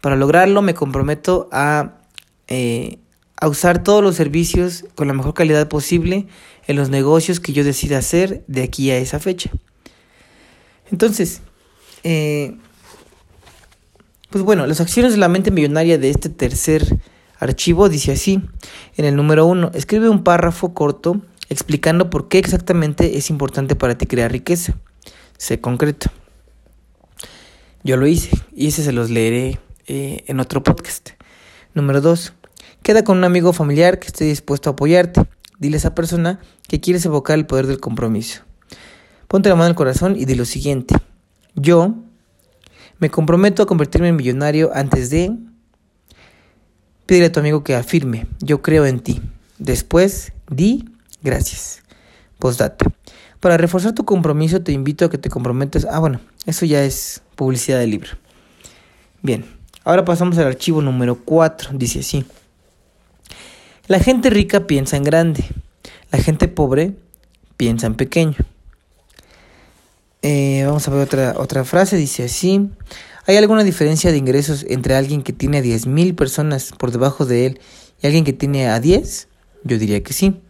Para 0.00 0.16
lograrlo 0.16 0.62
me 0.62 0.74
comprometo 0.74 1.48
a, 1.50 2.02
eh, 2.46 2.98
a 3.36 3.48
usar 3.48 3.82
todos 3.82 4.02
los 4.02 4.16
servicios 4.16 4.84
con 4.94 5.08
la 5.08 5.14
mejor 5.14 5.34
calidad 5.34 5.68
posible 5.68 6.26
en 6.66 6.76
los 6.76 6.88
negocios 6.88 7.40
que 7.40 7.52
yo 7.52 7.64
decida 7.64 7.98
hacer 7.98 8.44
de 8.46 8.62
aquí 8.62 8.90
a 8.90 8.98
esa 8.98 9.18
fecha. 9.18 9.50
Entonces, 10.90 11.42
eh, 12.04 12.56
pues 14.30 14.44
bueno, 14.44 14.66
las 14.66 14.80
acciones 14.80 15.12
de 15.12 15.18
la 15.18 15.28
mente 15.28 15.50
millonaria 15.50 15.98
de 15.98 16.10
este 16.10 16.28
tercer 16.28 16.98
archivo 17.38 17.88
dice 17.88 18.12
así, 18.12 18.40
en 18.96 19.04
el 19.04 19.16
número 19.16 19.46
uno, 19.46 19.70
escribe 19.74 20.08
un 20.08 20.24
párrafo 20.24 20.74
corto 20.74 21.20
explicando 21.48 22.10
por 22.10 22.28
qué 22.28 22.38
exactamente 22.38 23.18
es 23.18 23.30
importante 23.30 23.76
para 23.76 23.96
ti 23.96 24.06
crear 24.06 24.32
riqueza. 24.32 24.74
Sé 25.36 25.60
concreto. 25.60 26.10
Yo 27.82 27.96
lo 27.96 28.06
hice 28.06 28.30
y 28.54 28.68
ese 28.68 28.82
se 28.82 28.92
los 28.92 29.10
leeré 29.10 29.58
eh, 29.86 30.24
en 30.26 30.40
otro 30.40 30.62
podcast. 30.62 31.10
Número 31.74 32.00
dos, 32.00 32.32
queda 32.84 33.02
con 33.02 33.16
un 33.16 33.24
amigo 33.24 33.52
familiar 33.52 33.98
que 33.98 34.06
esté 34.06 34.26
dispuesto 34.26 34.68
a 34.68 34.74
apoyarte. 34.74 35.22
Dile 35.58 35.76
a 35.76 35.78
esa 35.78 35.94
persona 35.94 36.38
que 36.68 36.80
quieres 36.80 37.04
evocar 37.06 37.36
el 37.36 37.46
poder 37.46 37.66
del 37.66 37.80
compromiso. 37.80 38.42
Ponte 39.26 39.48
la 39.48 39.56
mano 39.56 39.70
el 39.70 39.74
corazón 39.74 40.16
y 40.16 40.26
di 40.26 40.34
lo 40.34 40.44
siguiente. 40.44 40.94
Yo 41.54 41.94
me 42.98 43.10
comprometo 43.10 43.62
a 43.62 43.66
convertirme 43.66 44.08
en 44.08 44.16
millonario 44.16 44.70
antes 44.74 45.10
de... 45.10 45.34
Pídele 47.06 47.26
a 47.26 47.32
tu 47.32 47.40
amigo 47.40 47.64
que 47.64 47.74
afirme, 47.74 48.26
yo 48.40 48.62
creo 48.62 48.86
en 48.86 49.00
ti. 49.00 49.20
Después, 49.58 50.32
di 50.50 50.84
gracias. 51.22 51.82
Postdata. 52.38 52.86
Para 53.40 53.56
reforzar 53.56 53.94
tu 53.94 54.04
compromiso 54.04 54.62
te 54.62 54.72
invito 54.72 55.06
a 55.06 55.10
que 55.10 55.18
te 55.18 55.30
comprometas... 55.30 55.86
Ah, 55.90 56.00
bueno, 56.00 56.20
eso 56.44 56.66
ya 56.66 56.84
es 56.84 57.22
publicidad 57.34 57.78
del 57.78 57.90
libro. 57.90 58.10
Bien, 59.22 59.46
ahora 59.84 60.04
pasamos 60.04 60.36
al 60.36 60.48
archivo 60.48 60.82
número 60.82 61.16
4. 61.24 61.70
Dice 61.72 62.00
así. 62.00 62.26
La 63.86 64.00
gente 64.00 64.30
rica 64.30 64.66
piensa 64.66 64.96
en 64.96 65.04
grande. 65.04 65.44
La 66.10 66.18
gente 66.18 66.48
pobre 66.48 66.94
piensa 67.58 67.86
en 67.86 67.94
pequeño. 67.94 68.36
Eh, 70.22 70.62
vamos 70.64 70.88
a 70.88 70.90
ver 70.90 71.00
otra, 71.00 71.34
otra 71.36 71.64
frase, 71.64 71.98
dice 71.98 72.24
así. 72.24 72.70
¿Hay 73.26 73.36
alguna 73.36 73.62
diferencia 73.62 74.10
de 74.10 74.16
ingresos 74.16 74.64
entre 74.70 74.94
alguien 74.94 75.22
que 75.22 75.34
tiene 75.34 75.58
a 75.58 75.62
10.000 75.62 76.14
personas 76.14 76.72
por 76.78 76.92
debajo 76.92 77.26
de 77.26 77.46
él 77.46 77.60
y 78.02 78.06
alguien 78.06 78.24
que 78.24 78.32
tiene 78.32 78.68
a 78.68 78.80
10? 78.80 79.28
Yo 79.64 79.78
diría 79.78 80.02
que 80.02 80.14
sí. 80.14 80.40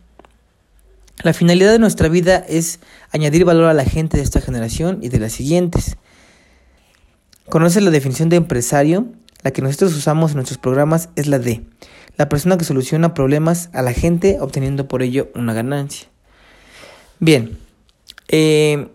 La 1.25 1.33
finalidad 1.33 1.73
de 1.73 1.81
nuestra 1.81 2.09
vida 2.09 2.44
es 2.49 2.79
añadir 3.11 3.44
valor 3.44 3.66
a 3.66 3.75
la 3.75 3.85
gente 3.85 4.16
de 4.16 4.23
esta 4.23 4.40
generación 4.40 5.01
y 5.03 5.09
de 5.09 5.18
las 5.18 5.33
siguientes. 5.33 5.97
¿Conoces 7.49 7.83
la 7.83 7.90
definición 7.90 8.29
de 8.29 8.37
empresario? 8.37 9.09
La 9.44 9.52
que 9.52 9.62
nosotros 9.62 9.94
usamos 9.94 10.33
en 10.33 10.38
nuestros 10.38 10.59
programas 10.59 11.11
es 11.14 11.28
la 11.28 11.38
de 11.38 11.64
la 12.16 12.28
persona 12.28 12.57
que 12.57 12.64
soluciona 12.64 13.14
problemas 13.14 13.70
a 13.72 13.83
la 13.83 13.92
gente 13.92 14.38
obteniendo 14.40 14.88
por 14.88 15.02
ello 15.02 15.30
una 15.35 15.52
ganancia. 15.52 16.09
Bien, 17.20 17.59
eh, 18.28 18.88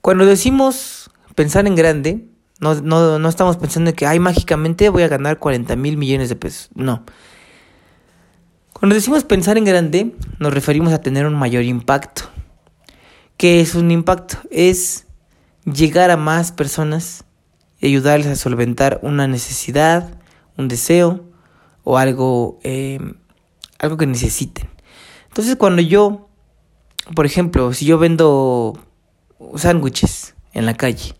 cuando 0.00 0.26
decimos 0.26 1.10
pensar 1.34 1.66
en 1.66 1.74
grande, 1.74 2.26
no, 2.60 2.74
no, 2.74 3.18
no 3.18 3.28
estamos 3.28 3.56
pensando 3.56 3.90
en 3.90 3.96
que, 3.96 4.06
ay, 4.06 4.18
mágicamente 4.18 4.88
voy 4.88 5.02
a 5.02 5.08
ganar 5.08 5.38
40 5.38 5.74
mil 5.76 5.96
millones 5.96 6.28
de 6.28 6.36
pesos. 6.36 6.68
No. 6.74 7.04
Cuando 8.72 8.94
decimos 8.94 9.24
pensar 9.24 9.56
en 9.58 9.64
grande, 9.64 10.14
nos 10.38 10.52
referimos 10.52 10.92
a 10.92 11.00
tener 11.00 11.26
un 11.26 11.34
mayor 11.34 11.64
impacto. 11.64 12.24
¿Qué 13.36 13.60
es 13.60 13.74
un 13.74 13.90
impacto? 13.90 14.36
Es 14.50 15.06
llegar 15.64 16.10
a 16.10 16.16
más 16.16 16.52
personas 16.52 17.24
y 17.80 17.86
ayudarles 17.86 18.28
a 18.28 18.36
solventar 18.36 19.00
una 19.02 19.26
necesidad, 19.26 20.18
un 20.56 20.68
deseo 20.68 21.24
o 21.82 21.98
algo, 21.98 22.58
eh, 22.62 23.00
algo 23.78 23.96
que 23.96 24.06
necesiten. 24.06 24.68
Entonces, 25.28 25.56
cuando 25.56 25.82
yo, 25.82 26.28
por 27.14 27.26
ejemplo, 27.26 27.72
si 27.72 27.86
yo 27.86 27.98
vendo 27.98 28.78
sándwiches 29.56 30.34
en 30.52 30.66
la 30.66 30.74
calle. 30.74 31.14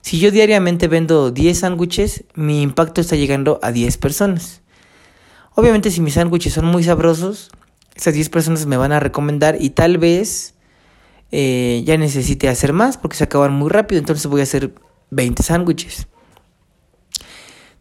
Si 0.00 0.18
yo 0.18 0.30
diariamente 0.30 0.88
vendo 0.88 1.30
10 1.30 1.58
sándwiches, 1.58 2.24
mi 2.34 2.62
impacto 2.62 3.00
está 3.00 3.16
llegando 3.16 3.58
a 3.62 3.72
10 3.72 3.96
personas. 3.98 4.62
Obviamente 5.54 5.90
si 5.90 6.00
mis 6.00 6.14
sándwiches 6.14 6.52
son 6.52 6.66
muy 6.66 6.84
sabrosos, 6.84 7.50
esas 7.94 8.14
10 8.14 8.28
personas 8.28 8.66
me 8.66 8.76
van 8.76 8.92
a 8.92 9.00
recomendar 9.00 9.56
y 9.58 9.70
tal 9.70 9.98
vez 9.98 10.54
eh, 11.32 11.82
ya 11.84 11.96
necesite 11.96 12.48
hacer 12.48 12.72
más 12.72 12.98
porque 12.98 13.16
se 13.16 13.24
acaban 13.24 13.52
muy 13.52 13.70
rápido, 13.70 13.98
entonces 13.98 14.26
voy 14.26 14.40
a 14.40 14.44
hacer 14.44 14.74
20 15.10 15.42
sándwiches. 15.42 16.06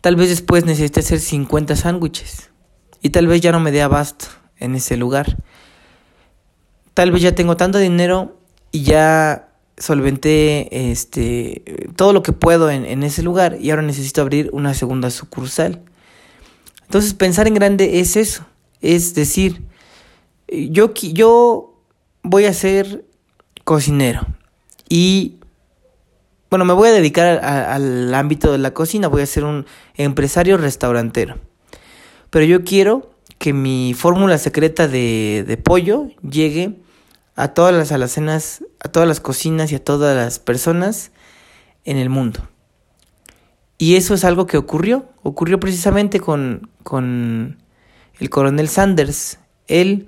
Tal 0.01 0.15
vez 0.15 0.29
después 0.29 0.65
necesite 0.65 0.99
hacer 0.99 1.19
50 1.19 1.75
sándwiches 1.75 2.51
y 3.01 3.09
tal 3.09 3.27
vez 3.27 3.41
ya 3.41 3.51
no 3.51 3.59
me 3.59 3.71
dé 3.71 3.81
abasto 3.81 4.27
en 4.57 4.75
ese 4.75 4.97
lugar. 4.97 5.37
Tal 6.93 7.11
vez 7.11 7.21
ya 7.21 7.35
tengo 7.35 7.57
tanto 7.57 7.77
dinero 7.77 8.39
y 8.71 8.83
ya 8.83 9.49
solventé 9.77 10.91
este, 10.91 11.89
todo 11.95 12.13
lo 12.13 12.23
que 12.23 12.31
puedo 12.31 12.69
en, 12.69 13.03
ese 13.03 13.23
lugar 13.23 13.57
y 13.59 13.69
ahora 13.69 13.81
necesito 13.81 14.21
abrir 14.21 14.49
una 14.53 14.73
segunda 14.73 15.09
sucursal. 15.09 15.81
Entonces 16.83 17.13
pensar 17.13 17.47
en 17.47 17.55
grande 17.55 17.99
es 17.99 18.15
eso, 18.15 18.45
es 18.81 19.15
decir, 19.15 19.63
yo, 20.47 20.93
yo 20.93 21.81
voy 22.21 22.45
a 22.45 22.53
ser 22.53 23.05
cocinero 23.63 24.27
y 24.87 25.39
bueno, 26.55 26.63
me 26.63 26.71
voy 26.71 26.87
a 26.87 26.93
dedicar 26.93 27.43
al 27.43 28.13
ámbito 28.13 28.53
de 28.53 28.57
la 28.57 28.73
cocina, 28.73 29.09
voy 29.09 29.23
a 29.23 29.25
ser 29.25 29.43
un 29.43 29.65
empresario 29.95 30.55
restaurantero. 30.55 31.35
Pero 32.29 32.45
yo 32.45 32.63
quiero 32.63 33.11
que 33.39 33.51
mi 33.51 33.93
fórmula 33.93 34.37
secreta 34.37 34.87
de, 34.87 35.43
de 35.45 35.57
pollo 35.57 36.07
llegue 36.21 36.77
a 37.35 37.49
todas 37.49 37.75
las 37.75 37.91
alacenas, 37.91 38.63
a 38.79 38.87
todas 38.87 39.05
las 39.05 39.19
cocinas 39.19 39.73
y 39.73 39.75
a 39.75 39.83
todas 39.83 40.15
las 40.15 40.39
personas 40.39 41.11
en 41.83 41.97
el 41.97 42.09
mundo. 42.09 42.39
Y 43.77 43.97
eso 43.97 44.13
es 44.13 44.23
algo 44.23 44.47
que 44.47 44.55
ocurrió, 44.55 45.09
ocurrió 45.23 45.59
precisamente 45.59 46.21
con, 46.21 46.69
con 46.83 47.57
el 48.17 48.29
coronel 48.29 48.69
Sanders. 48.69 49.39
Él, 49.67 50.07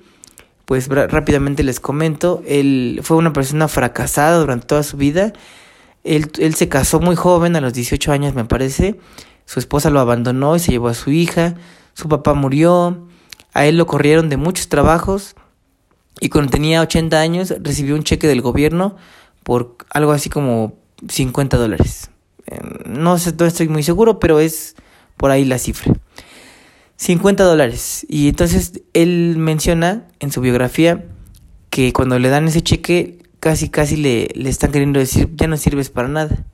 pues 0.63 0.87
rápidamente 0.87 1.63
les 1.63 1.81
comento, 1.81 2.41
él 2.47 3.01
fue 3.03 3.17
una 3.17 3.33
persona 3.33 3.67
fracasada 3.67 4.39
durante 4.39 4.65
toda 4.65 4.83
su 4.83 4.95
vida. 4.95 5.33
Él, 6.07 6.31
él 6.39 6.55
se 6.55 6.69
casó 6.69 6.99
muy 6.99 7.15
joven, 7.15 7.55
a 7.55 7.61
los 7.61 7.73
18 7.73 8.11
años 8.11 8.33
me 8.33 8.45
parece. 8.45 8.99
Su 9.45 9.59
esposa 9.59 9.89
lo 9.89 9.99
abandonó 9.99 10.55
y 10.55 10.59
se 10.59 10.71
llevó 10.71 10.87
a 10.87 10.93
su 10.93 11.11
hija. 11.11 11.55
Su 11.93 12.09
papá 12.09 12.33
murió. 12.33 13.07
A 13.53 13.65
él 13.65 13.77
lo 13.77 13.87
corrieron 13.87 14.29
de 14.29 14.37
muchos 14.37 14.69
trabajos 14.69 15.35
y 16.19 16.29
cuando 16.29 16.51
tenía 16.51 16.81
80 16.81 17.19
años 17.19 17.53
recibió 17.61 17.95
un 17.95 18.03
cheque 18.03 18.27
del 18.27 18.41
gobierno 18.41 18.95
por 19.43 19.77
algo 19.89 20.11
así 20.11 20.29
como 20.29 20.77
50 21.07 21.57
dólares. 21.57 22.09
Eh, 22.47 22.59
no, 22.85 23.17
sé, 23.17 23.33
no 23.37 23.45
estoy 23.45 23.67
muy 23.67 23.83
seguro, 23.83 24.19
pero 24.19 24.39
es 24.39 24.75
por 25.15 25.31
ahí 25.31 25.45
la 25.45 25.59
cifra. 25.59 25.93
50 26.97 27.43
dólares. 27.43 28.05
Y 28.09 28.29
entonces 28.29 28.81
él 28.93 29.35
menciona 29.37 30.07
en 30.19 30.31
su 30.31 30.41
biografía 30.41 31.05
que 31.69 31.93
cuando 31.93 32.17
le 32.17 32.29
dan 32.29 32.47
ese 32.47 32.61
cheque, 32.61 33.19
casi 33.39 33.69
casi 33.69 33.97
le, 33.97 34.29
le 34.33 34.49
están 34.49 34.71
queriendo 34.71 34.99
decir, 34.99 35.29
ya 35.35 35.47
no 35.47 35.57
sirves 35.57 35.89
para 35.89 36.07
nada. 36.07 36.45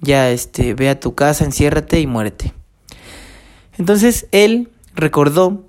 Ya 0.00 0.30
este, 0.30 0.74
ve 0.74 0.88
a 0.88 1.00
tu 1.00 1.14
casa, 1.14 1.44
enciérrate 1.44 2.00
y 2.00 2.06
muérete. 2.06 2.52
Entonces 3.78 4.26
él 4.32 4.70
recordó 4.94 5.64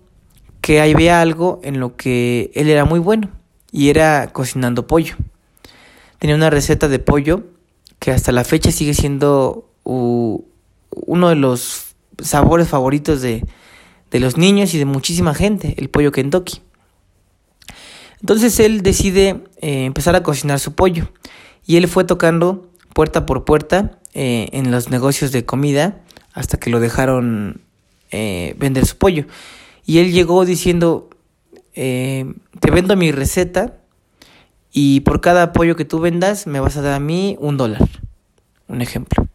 que 0.62 0.82
había 0.82 1.22
algo 1.22 1.60
en 1.64 1.80
lo 1.80 1.96
que 1.96 2.52
él 2.54 2.70
era 2.70 2.86
muy 2.86 3.00
bueno 3.00 3.30
y 3.72 3.90
era 3.90 4.28
cocinando 4.28 4.88
pollo. 4.88 5.16
Tenía 6.18 6.36
una 6.36 6.50
receta 6.50 6.88
de 6.88 7.00
pollo 7.00 7.44
que 8.00 8.12
hasta 8.12 8.32
la 8.32 8.44
fecha 8.44 8.72
sigue 8.72 8.94
siendo 8.94 9.70
uno 9.84 11.30
de 11.30 11.36
los 11.36 11.96
sabores 12.22 12.68
favoritos 12.68 13.22
de, 13.22 13.46
de 14.12 14.20
los 14.20 14.38
niños 14.38 14.74
y 14.74 14.78
de 14.78 14.86
muchísima 14.86 15.34
gente, 15.34 15.76
el 15.78 15.90
pollo 15.90 16.12
Kentucky. 16.12 16.62
Entonces 18.22 18.60
él 18.60 18.82
decide 18.82 19.44
eh, 19.62 19.86
empezar 19.86 20.16
a 20.16 20.24
cocinar 20.24 20.60
su 20.60 20.76
pollo 20.76 21.12
y 21.66 21.78
él 21.78 21.88
fue 21.88 22.04
tocando 22.04 22.70
puerta 22.94 23.26
por 23.26 23.46
puerta 23.46 24.00
eh, 24.14 24.50
en 24.52 24.72
los 24.72 24.90
negocios 24.90 25.32
de 25.32 25.46
comida 25.46 26.02
hasta 26.34 26.58
que 26.58 26.70
lo 26.70 26.80
dejaron 26.80 27.62
eh, 28.12 28.56
vender 28.58 28.86
su 28.86 28.98
pollo. 28.98 29.26
Y 29.86 30.00
él 30.00 30.12
llegó 30.12 30.46
diciendo, 30.46 31.10
te 31.74 32.72
vendo 32.72 32.96
mi 32.98 33.12
receta 33.12 33.80
y 34.72 35.00
por 35.02 35.22
cada 35.22 35.54
pollo 35.54 35.76
que 35.76 35.86
tú 35.86 36.00
vendas 36.00 36.46
me 36.46 36.60
vas 36.60 36.78
a 36.78 36.82
dar 36.82 36.94
a 36.94 37.00
mí 37.00 37.38
un 37.40 37.58
dólar. 37.58 37.88
Un 38.68 38.82
ejemplo. 38.82 39.28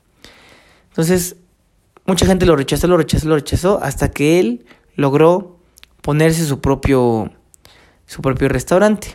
Entonces, 0.90 1.36
mucha 2.06 2.26
gente 2.26 2.46
lo 2.46 2.54
rechazó, 2.54 2.86
lo 2.86 2.96
rechazó, 2.96 3.28
lo 3.28 3.34
rechazó, 3.34 3.82
hasta 3.82 4.10
que 4.10 4.38
él 4.38 4.64
logró 4.94 5.58
ponerse 6.02 6.44
su 6.44 6.60
propio, 6.60 7.32
su 8.06 8.22
propio 8.22 8.48
restaurante. 8.48 9.14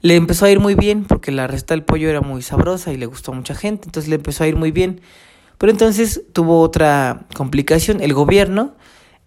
Le 0.00 0.16
empezó 0.16 0.44
a 0.44 0.50
ir 0.50 0.60
muy 0.60 0.74
bien 0.74 1.04
porque 1.04 1.32
la 1.32 1.46
receta 1.46 1.74
del 1.74 1.82
pollo 1.82 2.10
era 2.10 2.20
muy 2.20 2.42
sabrosa 2.42 2.92
y 2.92 2.96
le 2.96 3.06
gustó 3.06 3.32
a 3.32 3.34
mucha 3.34 3.54
gente, 3.54 3.86
entonces 3.86 4.08
le 4.08 4.16
empezó 4.16 4.44
a 4.44 4.46
ir 4.46 4.56
muy 4.56 4.70
bien. 4.70 5.00
Pero 5.58 5.72
entonces 5.72 6.22
tuvo 6.32 6.60
otra 6.60 7.26
complicación. 7.34 8.00
El 8.02 8.12
gobierno, 8.12 8.74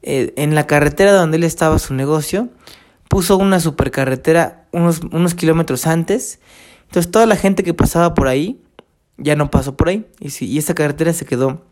eh, 0.04 0.34
en 0.36 0.56
la 0.56 0.68
carretera 0.68 1.14
donde 1.14 1.38
él 1.38 1.44
estaba 1.44 1.80
su 1.80 1.94
negocio, 1.94 2.50
puso 3.10 3.38
una 3.38 3.60
supercarretera 3.60 4.68
unos, 4.72 5.02
unos 5.12 5.34
kilómetros 5.34 5.88
antes. 5.88 6.40
Entonces 6.84 7.12
toda 7.12 7.26
la 7.26 7.36
gente 7.36 7.64
que 7.64 7.74
pasaba 7.74 8.14
por 8.14 8.28
ahí 8.28 8.62
ya 9.18 9.36
no 9.36 9.50
pasó 9.50 9.76
por 9.76 9.90
ahí. 9.90 10.08
Y, 10.20 10.46
y 10.46 10.58
esa 10.58 10.76
carretera 10.76 11.14
se 11.14 11.26
quedó 11.26 11.66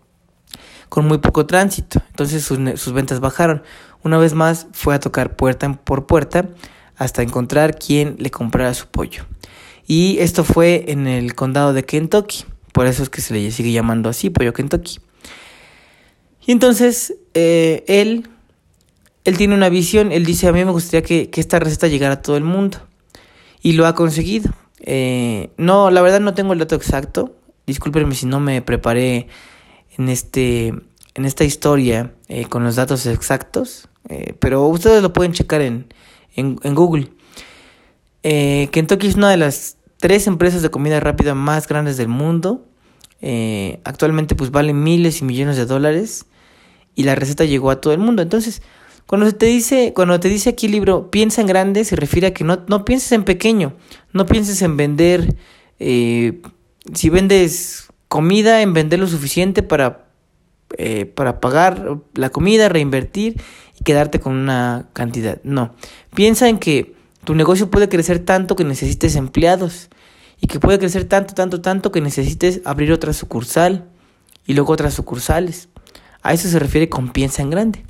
con 0.89 1.07
muy 1.07 1.19
poco 1.19 1.45
tránsito. 1.45 2.01
Entonces 2.09 2.43
sus, 2.43 2.57
sus 2.79 2.93
ventas 2.93 3.19
bajaron. 3.19 3.63
Una 4.05 4.19
vez 4.19 4.35
más 4.35 4.67
fue 4.71 4.93
a 4.93 4.99
tocar 4.99 5.35
puerta 5.35 5.73
por 5.83 6.05
puerta 6.05 6.47
hasta 6.95 7.23
encontrar 7.23 7.79
quien 7.79 8.15
le 8.19 8.29
comprara 8.29 8.73
su 8.75 8.85
pollo. 8.87 9.25
Y 9.87 10.19
esto 10.19 10.43
fue 10.43 10.85
en 10.89 11.07
el 11.07 11.33
condado 11.33 11.73
de 11.73 11.83
Kentucky. 11.83 12.45
Por 12.71 12.85
eso 12.85 13.01
es 13.01 13.09
que 13.09 13.21
se 13.21 13.33
le 13.33 13.49
sigue 13.49 13.71
llamando 13.71 14.07
así, 14.07 14.29
pollo 14.29 14.53
Kentucky. 14.53 14.99
Y 16.45 16.51
entonces 16.51 17.15
eh, 17.33 17.83
él 17.87 18.29
él 19.23 19.37
tiene 19.37 19.55
una 19.55 19.69
visión, 19.69 20.11
él 20.11 20.23
dice, 20.23 20.47
a 20.47 20.51
mí 20.51 20.63
me 20.63 20.71
gustaría 20.71 21.01
que, 21.01 21.29
esta 21.33 21.57
receta 21.57 21.87
llegara 21.87 22.13
a 22.13 22.21
todo 22.21 22.37
el 22.37 22.43
mundo. 22.43 22.77
Y 23.63 23.73
lo 23.73 23.87
ha 23.87 23.95
conseguido. 23.95 24.53
Eh, 24.81 25.49
no, 25.57 25.89
la 25.89 26.03
verdad 26.03 26.19
no 26.19 26.35
tengo 26.35 26.53
el 26.53 26.59
dato 26.59 26.75
exacto. 26.75 27.35
Discúlpenme 27.65 28.13
si 28.13 28.27
no 28.27 28.39
me 28.39 28.61
preparé 28.61 29.27
en, 29.97 30.09
este, 30.09 30.67
en 31.15 31.25
esta 31.25 31.43
historia 31.43 32.13
eh, 32.27 32.45
con 32.45 32.63
los 32.63 32.75
datos 32.75 33.07
exactos. 33.07 33.89
Eh, 34.09 34.33
pero 34.39 34.67
ustedes 34.67 35.01
lo 35.01 35.13
pueden 35.13 35.33
checar 35.33 35.61
en, 35.61 35.87
en, 36.35 36.75
Google. 36.75 37.11
Kentucky 38.21 39.07
es 39.07 39.15
una 39.15 39.29
de 39.29 39.37
las 39.37 39.77
tres 39.97 40.27
empresas 40.27 40.61
de 40.61 40.69
comida 40.69 40.99
rápida 40.99 41.35
más 41.35 41.67
grandes 41.67 41.97
del 41.97 42.07
mundo. 42.07 42.65
actualmente 43.83 44.35
pues 44.35 44.51
vale 44.51 44.73
miles 44.73 45.21
y 45.21 45.25
millones 45.25 45.57
de 45.57 45.65
dólares. 45.65 46.25
Y 46.95 47.03
la 47.03 47.15
receta 47.15 47.45
llegó 47.45 47.71
a 47.71 47.81
todo 47.81 47.93
el 47.93 47.99
mundo. 47.99 48.21
Entonces, 48.21 48.61
cuando 49.05 49.31
te 49.33 49.45
dice, 49.45 49.93
cuando 49.93 50.19
te 50.19 50.29
dice 50.29 50.49
aquí 50.49 50.65
el 50.65 50.71
libro, 50.71 51.11
piensa 51.11 51.41
en 51.41 51.47
grande, 51.47 51.83
se 51.85 51.95
refiere 51.95 52.27
a 52.27 52.33
que 52.33 52.43
no, 52.43 52.63
no 52.67 52.85
pienses 52.85 53.11
en 53.11 53.23
pequeño, 53.23 53.73
no 54.13 54.25
pienses 54.25 54.61
en 54.63 54.77
vender, 54.77 55.35
eh, 55.79 56.41
si 56.93 57.09
vendes 57.09 57.87
comida, 58.07 58.61
en 58.61 58.73
vender 58.73 58.99
lo 58.99 59.07
suficiente 59.07 59.61
para, 59.61 60.07
eh, 60.77 61.05
para 61.05 61.39
pagar 61.39 61.99
la 62.15 62.29
comida, 62.31 62.67
reinvertir 62.67 63.39
y 63.79 63.83
quedarte 63.83 64.19
con 64.19 64.33
una 64.33 64.87
cantidad. 64.93 65.39
No, 65.43 65.73
piensa 66.13 66.49
en 66.49 66.59
que 66.59 66.95
tu 67.23 67.35
negocio 67.35 67.69
puede 67.69 67.89
crecer 67.89 68.19
tanto 68.19 68.55
que 68.55 68.63
necesites 68.63 69.15
empleados 69.15 69.89
y 70.39 70.47
que 70.47 70.59
puede 70.59 70.79
crecer 70.79 71.05
tanto, 71.05 71.33
tanto, 71.33 71.61
tanto 71.61 71.91
que 71.91 72.01
necesites 72.01 72.61
abrir 72.65 72.91
otra 72.91 73.13
sucursal 73.13 73.85
y 74.45 74.53
luego 74.53 74.73
otras 74.73 74.93
sucursales. 74.93 75.69
A 76.21 76.33
eso 76.33 76.47
se 76.47 76.59
refiere 76.59 76.89
con 76.89 77.11
piensa 77.11 77.41
en 77.41 77.49
grande 77.49 77.85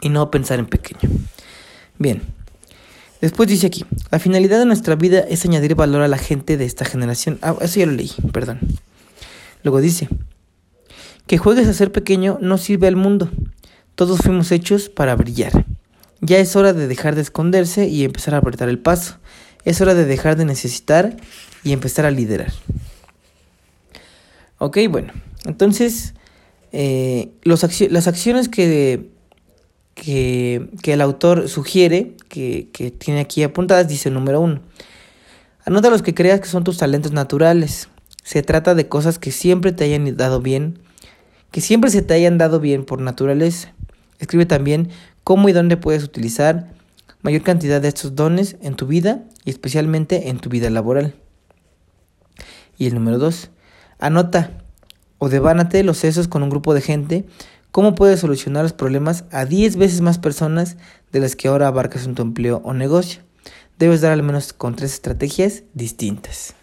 y 0.00 0.08
no 0.08 0.30
pensar 0.30 0.58
en 0.58 0.66
pequeño. 0.66 1.12
Bien. 1.98 2.22
Después 3.20 3.48
dice 3.48 3.66
aquí, 3.66 3.84
la 4.10 4.18
finalidad 4.18 4.58
de 4.58 4.66
nuestra 4.66 4.94
vida 4.94 5.20
es 5.20 5.44
añadir 5.44 5.74
valor 5.74 6.02
a 6.02 6.08
la 6.08 6.18
gente 6.18 6.56
de 6.56 6.66
esta 6.66 6.84
generación. 6.84 7.38
Ah, 7.40 7.56
eso 7.60 7.80
ya 7.80 7.86
lo 7.86 7.92
leí, 7.92 8.12
perdón. 8.32 8.60
Luego 9.62 9.80
dice, 9.80 10.08
que 11.26 11.38
juegues 11.38 11.66
a 11.66 11.72
ser 11.72 11.92
pequeño 11.92 12.38
no 12.40 12.58
sirve 12.58 12.86
al 12.86 12.96
mundo. 12.96 13.30
Todos 13.96 14.20
fuimos 14.20 14.52
hechos 14.52 14.88
para 14.88 15.16
brillar. 15.16 15.66
Ya 16.20 16.38
es 16.38 16.54
hora 16.54 16.72
de 16.72 16.86
dejar 16.86 17.16
de 17.16 17.22
esconderse 17.22 17.88
y 17.88 18.04
empezar 18.04 18.34
a 18.34 18.38
apretar 18.38 18.68
el 18.68 18.78
paso. 18.78 19.18
Es 19.64 19.80
hora 19.80 19.94
de 19.94 20.04
dejar 20.04 20.36
de 20.36 20.44
necesitar 20.44 21.16
y 21.64 21.72
empezar 21.72 22.06
a 22.06 22.12
liderar. 22.12 22.52
Ok, 24.58 24.78
bueno. 24.88 25.12
Entonces, 25.44 26.14
eh, 26.70 27.30
las 27.42 28.06
acciones 28.06 28.48
que 28.48 29.10
que, 29.96 30.68
el 30.84 31.00
autor 31.00 31.48
sugiere, 31.48 32.12
que, 32.28 32.68
que, 32.72 32.90
tiene 32.90 33.20
aquí 33.20 33.42
apuntadas, 33.42 33.88
dice 33.88 34.10
número 34.10 34.40
uno. 34.40 34.60
Anota 35.64 35.90
los 35.90 36.02
que 36.02 36.14
creas 36.14 36.40
que 36.40 36.48
son 36.48 36.62
tus 36.62 36.76
talentos 36.76 37.12
naturales. 37.12 37.88
Se 38.22 38.42
trata 38.42 38.74
de 38.74 38.88
cosas 38.88 39.18
que 39.18 39.32
siempre 39.32 39.72
te 39.72 39.84
hayan 39.84 40.16
dado 40.16 40.40
bien, 40.40 40.78
que 41.50 41.60
siempre 41.60 41.90
se 41.90 42.02
te 42.02 42.14
hayan 42.14 42.38
dado 42.38 42.60
bien 42.60 42.84
por 42.84 43.00
naturaleza. 43.00 43.72
Escribe 44.18 44.46
también 44.46 44.90
cómo 45.24 45.48
y 45.48 45.52
dónde 45.52 45.76
puedes 45.76 46.04
utilizar 46.04 46.68
mayor 47.22 47.42
cantidad 47.42 47.80
de 47.80 47.88
estos 47.88 48.14
dones 48.14 48.56
en 48.62 48.74
tu 48.74 48.86
vida 48.86 49.24
y 49.44 49.50
especialmente 49.50 50.28
en 50.28 50.38
tu 50.38 50.48
vida 50.48 50.70
laboral. 50.70 51.14
Y 52.78 52.86
el 52.86 52.94
número 52.94 53.18
dos. 53.18 53.50
Anota 53.98 54.50
o 55.18 55.28
devánate 55.28 55.82
los 55.82 55.96
sesos 55.98 56.28
con 56.28 56.42
un 56.42 56.50
grupo 56.50 56.74
de 56.74 56.82
gente 56.82 57.24
cómo 57.76 57.94
puedes 57.94 58.20
solucionar 58.20 58.62
los 58.62 58.72
problemas 58.72 59.24
a 59.30 59.44
10 59.44 59.76
veces 59.76 60.00
más 60.00 60.18
personas 60.18 60.78
de 61.12 61.20
las 61.20 61.36
que 61.36 61.48
ahora 61.48 61.68
abarcas 61.68 62.06
en 62.06 62.14
tu 62.14 62.22
empleo 62.22 62.62
o 62.64 62.72
negocio. 62.72 63.20
Debes 63.78 64.00
dar 64.00 64.12
al 64.12 64.22
menos 64.22 64.54
con 64.54 64.76
tres 64.76 64.94
estrategias 64.94 65.62
distintas. 65.74 66.54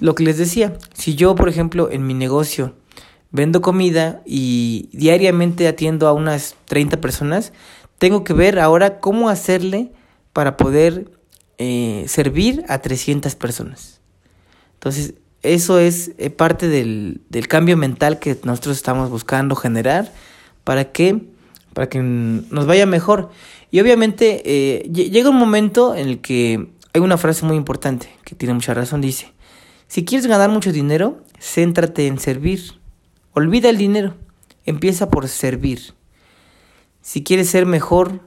Lo 0.00 0.16
que 0.16 0.24
les 0.24 0.36
decía, 0.36 0.76
si 0.94 1.14
yo, 1.14 1.36
por 1.36 1.48
ejemplo, 1.48 1.90
en 1.92 2.06
mi 2.06 2.12
negocio 2.12 2.74
vendo 3.36 3.60
comida 3.60 4.22
y 4.26 4.88
diariamente 4.92 5.68
atiendo 5.68 6.08
a 6.08 6.12
unas 6.12 6.56
30 6.64 7.00
personas, 7.00 7.52
tengo 7.98 8.24
que 8.24 8.32
ver 8.32 8.58
ahora 8.58 8.98
cómo 8.98 9.28
hacerle 9.28 9.92
para 10.32 10.56
poder 10.56 11.12
eh, 11.58 12.04
servir 12.08 12.64
a 12.68 12.80
300 12.80 13.34
personas. 13.36 14.00
Entonces, 14.74 15.14
eso 15.42 15.78
es 15.78 16.12
eh, 16.18 16.30
parte 16.30 16.68
del, 16.68 17.20
cambio 17.48 17.76
mental 17.76 18.18
que 18.18 18.36
nosotros 18.42 18.76
estamos 18.76 19.10
buscando 19.10 19.54
generar 19.54 20.12
para 20.64 20.90
que, 20.90 21.22
para 21.72 21.88
que 21.88 22.00
nos 22.00 22.66
vaya 22.66 22.86
mejor. 22.86 23.30
Y 23.70 23.80
obviamente 23.80 24.42
eh, 24.44 24.88
llega 24.90 25.30
un 25.30 25.36
momento 25.36 25.94
en 25.94 26.08
el 26.08 26.20
que 26.20 26.68
hay 26.92 27.00
una 27.00 27.18
frase 27.18 27.44
muy 27.44 27.56
importante 27.56 28.08
que 28.24 28.34
tiene 28.34 28.54
mucha 28.54 28.74
razón. 28.74 29.00
Dice, 29.00 29.32
si 29.88 30.04
quieres 30.04 30.26
ganar 30.26 30.50
mucho 30.50 30.72
dinero, 30.72 31.22
céntrate 31.40 32.06
en 32.06 32.18
servir. 32.18 32.80
Olvida 33.38 33.68
el 33.68 33.76
dinero, 33.76 34.14
empieza 34.64 35.10
por 35.10 35.28
servir. 35.28 35.92
Si 37.02 37.22
quieres 37.22 37.50
ser 37.50 37.66
mejor 37.66 38.22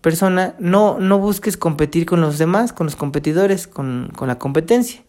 persona, 0.00 0.54
no, 0.58 0.98
no 0.98 1.18
busques 1.18 1.58
competir 1.58 2.06
con 2.06 2.22
los 2.22 2.38
demás, 2.38 2.72
con 2.72 2.86
los 2.86 2.96
competidores, 2.96 3.66
con, 3.66 4.10
con 4.16 4.26
la 4.26 4.38
competencia. 4.38 5.04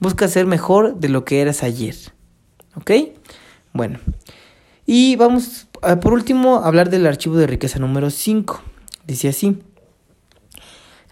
Busca 0.00 0.26
ser 0.26 0.46
mejor 0.46 0.96
de 0.96 1.10
lo 1.10 1.24
que 1.24 1.40
eras 1.40 1.62
ayer. 1.62 1.94
¿Ok? 2.74 2.90
Bueno. 3.72 4.00
Y 4.84 5.14
vamos, 5.14 5.68
por 6.02 6.12
último, 6.12 6.56
a 6.56 6.66
hablar 6.66 6.90
del 6.90 7.06
archivo 7.06 7.36
de 7.36 7.46
riqueza 7.46 7.78
número 7.78 8.10
5. 8.10 8.60
Dice 9.06 9.28
así. 9.28 9.62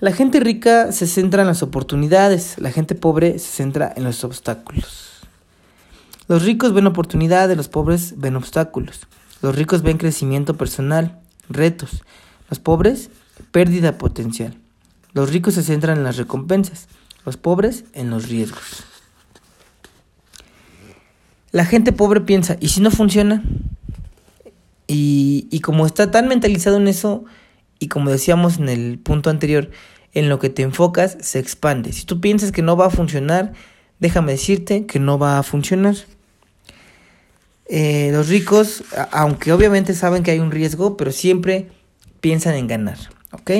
La 0.00 0.10
gente 0.10 0.40
rica 0.40 0.90
se 0.90 1.06
centra 1.06 1.42
en 1.42 1.46
las 1.46 1.62
oportunidades, 1.62 2.58
la 2.58 2.72
gente 2.72 2.96
pobre 2.96 3.38
se 3.38 3.46
centra 3.46 3.92
en 3.94 4.02
los 4.02 4.24
obstáculos. 4.24 5.05
Los 6.28 6.44
ricos 6.44 6.72
ven 6.72 6.86
oportunidades, 6.86 7.56
los 7.56 7.68
pobres 7.68 8.14
ven 8.16 8.36
obstáculos. 8.36 9.06
Los 9.42 9.54
ricos 9.54 9.82
ven 9.82 9.98
crecimiento 9.98 10.56
personal, 10.56 11.20
retos. 11.48 12.02
Los 12.50 12.58
pobres, 12.58 13.10
pérdida 13.52 13.98
potencial. 13.98 14.56
Los 15.12 15.32
ricos 15.32 15.54
se 15.54 15.62
centran 15.62 15.98
en 15.98 16.04
las 16.04 16.16
recompensas, 16.16 16.88
los 17.24 17.36
pobres 17.36 17.84
en 17.94 18.10
los 18.10 18.28
riesgos. 18.28 18.84
La 21.52 21.64
gente 21.64 21.92
pobre 21.92 22.20
piensa, 22.20 22.56
¿y 22.60 22.68
si 22.68 22.80
no 22.80 22.90
funciona? 22.90 23.42
Y, 24.86 25.48
y 25.50 25.60
como 25.60 25.86
está 25.86 26.10
tan 26.10 26.28
mentalizado 26.28 26.76
en 26.76 26.88
eso, 26.88 27.24
y 27.78 27.88
como 27.88 28.10
decíamos 28.10 28.58
en 28.58 28.68
el 28.68 28.98
punto 28.98 29.30
anterior, 29.30 29.70
en 30.12 30.28
lo 30.28 30.38
que 30.38 30.50
te 30.50 30.62
enfocas 30.62 31.16
se 31.20 31.38
expande. 31.38 31.92
Si 31.92 32.04
tú 32.04 32.20
piensas 32.20 32.52
que 32.52 32.62
no 32.62 32.76
va 32.76 32.86
a 32.86 32.90
funcionar, 32.90 33.52
déjame 33.98 34.32
decirte 34.32 34.86
que 34.86 34.98
no 34.98 35.18
va 35.18 35.38
a 35.38 35.42
funcionar. 35.42 35.96
Eh, 37.68 38.10
los 38.12 38.28
ricos, 38.28 38.84
aunque 39.10 39.52
obviamente 39.52 39.94
saben 39.94 40.22
que 40.22 40.30
hay 40.30 40.38
un 40.38 40.50
riesgo, 40.50 40.96
pero 40.96 41.10
siempre 41.12 41.68
piensan 42.20 42.54
en 42.54 42.68
ganar, 42.68 42.98
¿ok? 43.32 43.50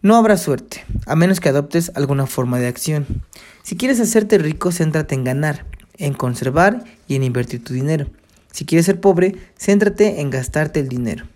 No 0.00 0.16
habrá 0.16 0.36
suerte, 0.36 0.84
a 1.06 1.14
menos 1.14 1.38
que 1.38 1.48
adoptes 1.48 1.92
alguna 1.94 2.26
forma 2.26 2.58
de 2.58 2.66
acción. 2.66 3.06
Si 3.62 3.76
quieres 3.76 4.00
hacerte 4.00 4.38
rico, 4.38 4.72
céntrate 4.72 5.14
en 5.14 5.24
ganar, 5.24 5.66
en 5.96 6.14
conservar 6.14 6.84
y 7.06 7.14
en 7.14 7.22
invertir 7.22 7.62
tu 7.62 7.74
dinero. 7.74 8.08
Si 8.50 8.64
quieres 8.64 8.86
ser 8.86 9.00
pobre, 9.00 9.36
céntrate 9.58 10.20
en 10.20 10.30
gastarte 10.30 10.80
el 10.80 10.88
dinero. 10.88 11.26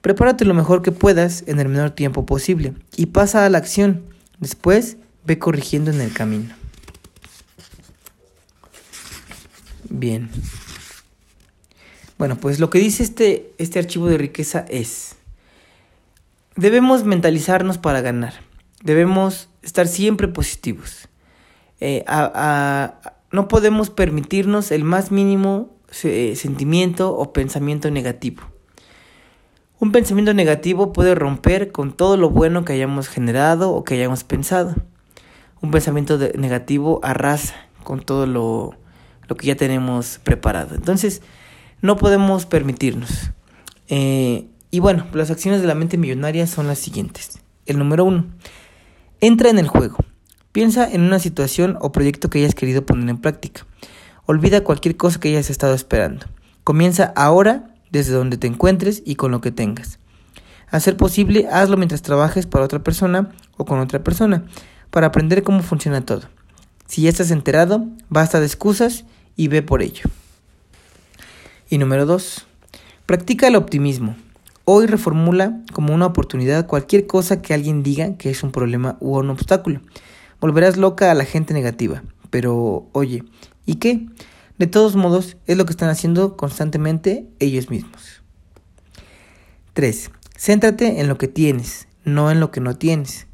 Prepárate 0.00 0.44
lo 0.44 0.54
mejor 0.54 0.82
que 0.82 0.92
puedas 0.92 1.44
en 1.46 1.58
el 1.58 1.68
menor 1.68 1.90
tiempo 1.90 2.26
posible 2.26 2.74
y 2.96 3.06
pasa 3.06 3.44
a 3.44 3.50
la 3.50 3.58
acción. 3.58 4.04
Después, 4.38 4.96
ve 5.24 5.38
corrigiendo 5.38 5.90
en 5.90 6.00
el 6.00 6.12
camino. 6.12 6.54
Bien. 9.88 10.30
Bueno, 12.18 12.36
pues 12.36 12.60
lo 12.60 12.70
que 12.70 12.78
dice 12.78 13.02
este, 13.02 13.52
este 13.58 13.78
archivo 13.78 14.08
de 14.08 14.16
riqueza 14.16 14.64
es, 14.68 15.16
debemos 16.56 17.04
mentalizarnos 17.04 17.76
para 17.76 18.00
ganar, 18.00 18.34
debemos 18.82 19.50
estar 19.62 19.86
siempre 19.86 20.28
positivos. 20.28 21.08
Eh, 21.80 22.04
no 23.32 23.48
podemos 23.48 23.90
permitirnos 23.90 24.70
el 24.70 24.84
más 24.84 25.10
mínimo 25.10 25.76
sentimiento 25.90 27.14
o 27.14 27.32
pensamiento 27.32 27.90
negativo. 27.90 28.42
Un 29.78 29.92
pensamiento 29.92 30.32
negativo 30.32 30.94
puede 30.94 31.14
romper 31.14 31.70
con 31.70 31.92
todo 31.92 32.16
lo 32.16 32.30
bueno 32.30 32.64
que 32.64 32.72
hayamos 32.72 33.08
generado 33.08 33.72
o 33.72 33.84
que 33.84 33.94
hayamos 33.94 34.24
pensado. 34.24 34.74
Un 35.60 35.70
pensamiento 35.70 36.18
negativo 36.18 37.00
arrasa 37.02 37.54
con 37.84 38.00
todo 38.00 38.26
lo, 38.26 38.74
lo, 39.28 39.36
que 39.36 39.48
ya 39.48 39.54
tenemos 39.54 40.18
preparado. 40.24 40.74
Entonces, 40.74 41.20
no 41.82 41.96
podemos 41.96 42.46
permitirnos. 42.46 43.30
Eh, 43.88 44.48
y 44.70 44.80
bueno, 44.80 45.06
las 45.12 45.30
acciones 45.30 45.60
de 45.60 45.66
la 45.66 45.74
mente 45.74 45.96
millonaria 45.96 46.46
son 46.46 46.66
las 46.66 46.78
siguientes. 46.78 47.40
El 47.66 47.78
número 47.78 48.04
uno, 48.04 48.26
entra 49.20 49.50
en 49.50 49.58
el 49.58 49.68
juego. 49.68 49.96
Piensa 50.52 50.90
en 50.90 51.02
una 51.02 51.18
situación 51.18 51.76
o 51.80 51.92
proyecto 51.92 52.30
que 52.30 52.38
hayas 52.38 52.54
querido 52.54 52.86
poner 52.86 53.08
en 53.08 53.18
práctica. 53.18 53.66
Olvida 54.24 54.64
cualquier 54.64 54.96
cosa 54.96 55.20
que 55.20 55.28
hayas 55.28 55.50
estado 55.50 55.74
esperando. 55.74 56.26
Comienza 56.64 57.12
ahora 57.14 57.74
desde 57.90 58.12
donde 58.12 58.38
te 58.38 58.46
encuentres 58.46 59.02
y 59.04 59.14
con 59.16 59.30
lo 59.30 59.40
que 59.40 59.52
tengas. 59.52 59.98
A 60.70 60.80
ser 60.80 60.96
posible, 60.96 61.46
hazlo 61.50 61.76
mientras 61.76 62.02
trabajes 62.02 62.46
para 62.46 62.64
otra 62.64 62.82
persona 62.82 63.30
o 63.56 63.64
con 63.64 63.78
otra 63.78 64.02
persona, 64.02 64.46
para 64.90 65.08
aprender 65.08 65.42
cómo 65.42 65.62
funciona 65.62 66.04
todo. 66.04 66.22
Si 66.86 67.02
ya 67.02 67.10
estás 67.10 67.30
enterado, 67.30 67.86
basta 68.08 68.40
de 68.40 68.46
excusas 68.46 69.04
y 69.36 69.48
ve 69.48 69.62
por 69.62 69.82
ello. 69.82 70.08
Y 71.68 71.78
número 71.78 72.06
2. 72.06 72.46
Practica 73.06 73.48
el 73.48 73.56
optimismo. 73.56 74.14
Hoy 74.64 74.86
reformula 74.86 75.62
como 75.72 75.92
una 75.94 76.06
oportunidad 76.06 76.68
cualquier 76.68 77.08
cosa 77.08 77.42
que 77.42 77.54
alguien 77.54 77.82
diga 77.82 78.16
que 78.16 78.30
es 78.30 78.44
un 78.44 78.52
problema 78.52 78.96
u 79.00 79.18
un 79.18 79.30
obstáculo. 79.30 79.80
Volverás 80.40 80.76
loca 80.76 81.10
a 81.10 81.14
la 81.14 81.24
gente 81.24 81.54
negativa. 81.54 82.04
Pero, 82.30 82.86
oye, 82.92 83.24
¿y 83.64 83.76
qué? 83.76 84.06
De 84.58 84.68
todos 84.68 84.94
modos, 84.94 85.36
es 85.48 85.56
lo 85.56 85.66
que 85.66 85.72
están 85.72 85.88
haciendo 85.88 86.36
constantemente 86.36 87.26
ellos 87.40 87.68
mismos. 87.68 88.22
3. 89.72 90.12
Céntrate 90.38 91.00
en 91.00 91.08
lo 91.08 91.18
que 91.18 91.26
tienes, 91.26 91.88
no 92.04 92.30
en 92.30 92.38
lo 92.38 92.52
que 92.52 92.60
no 92.60 92.76
tienes. 92.76 93.26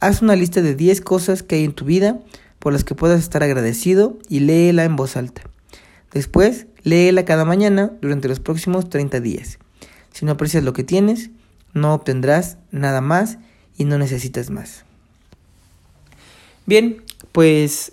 Haz 0.00 0.20
una 0.20 0.34
lista 0.34 0.62
de 0.62 0.74
10 0.74 1.00
cosas 1.02 1.44
que 1.44 1.54
hay 1.54 1.64
en 1.64 1.74
tu 1.74 1.84
vida 1.84 2.18
por 2.58 2.72
las 2.72 2.82
que 2.82 2.96
puedas 2.96 3.20
estar 3.20 3.44
agradecido 3.44 4.18
y 4.28 4.40
léela 4.40 4.82
en 4.82 4.96
voz 4.96 5.16
alta. 5.16 5.42
Después, 6.12 6.66
léela 6.88 7.24
cada 7.24 7.44
mañana 7.44 7.92
durante 8.00 8.28
los 8.28 8.40
próximos 8.40 8.88
30 8.88 9.20
días. 9.20 9.58
Si 10.12 10.24
no 10.24 10.32
aprecias 10.32 10.64
lo 10.64 10.72
que 10.72 10.84
tienes, 10.84 11.30
no 11.74 11.94
obtendrás 11.94 12.58
nada 12.70 13.00
más 13.00 13.38
y 13.76 13.84
no 13.84 13.98
necesitas 13.98 14.50
más. 14.50 14.84
Bien, 16.66 17.02
pues 17.32 17.92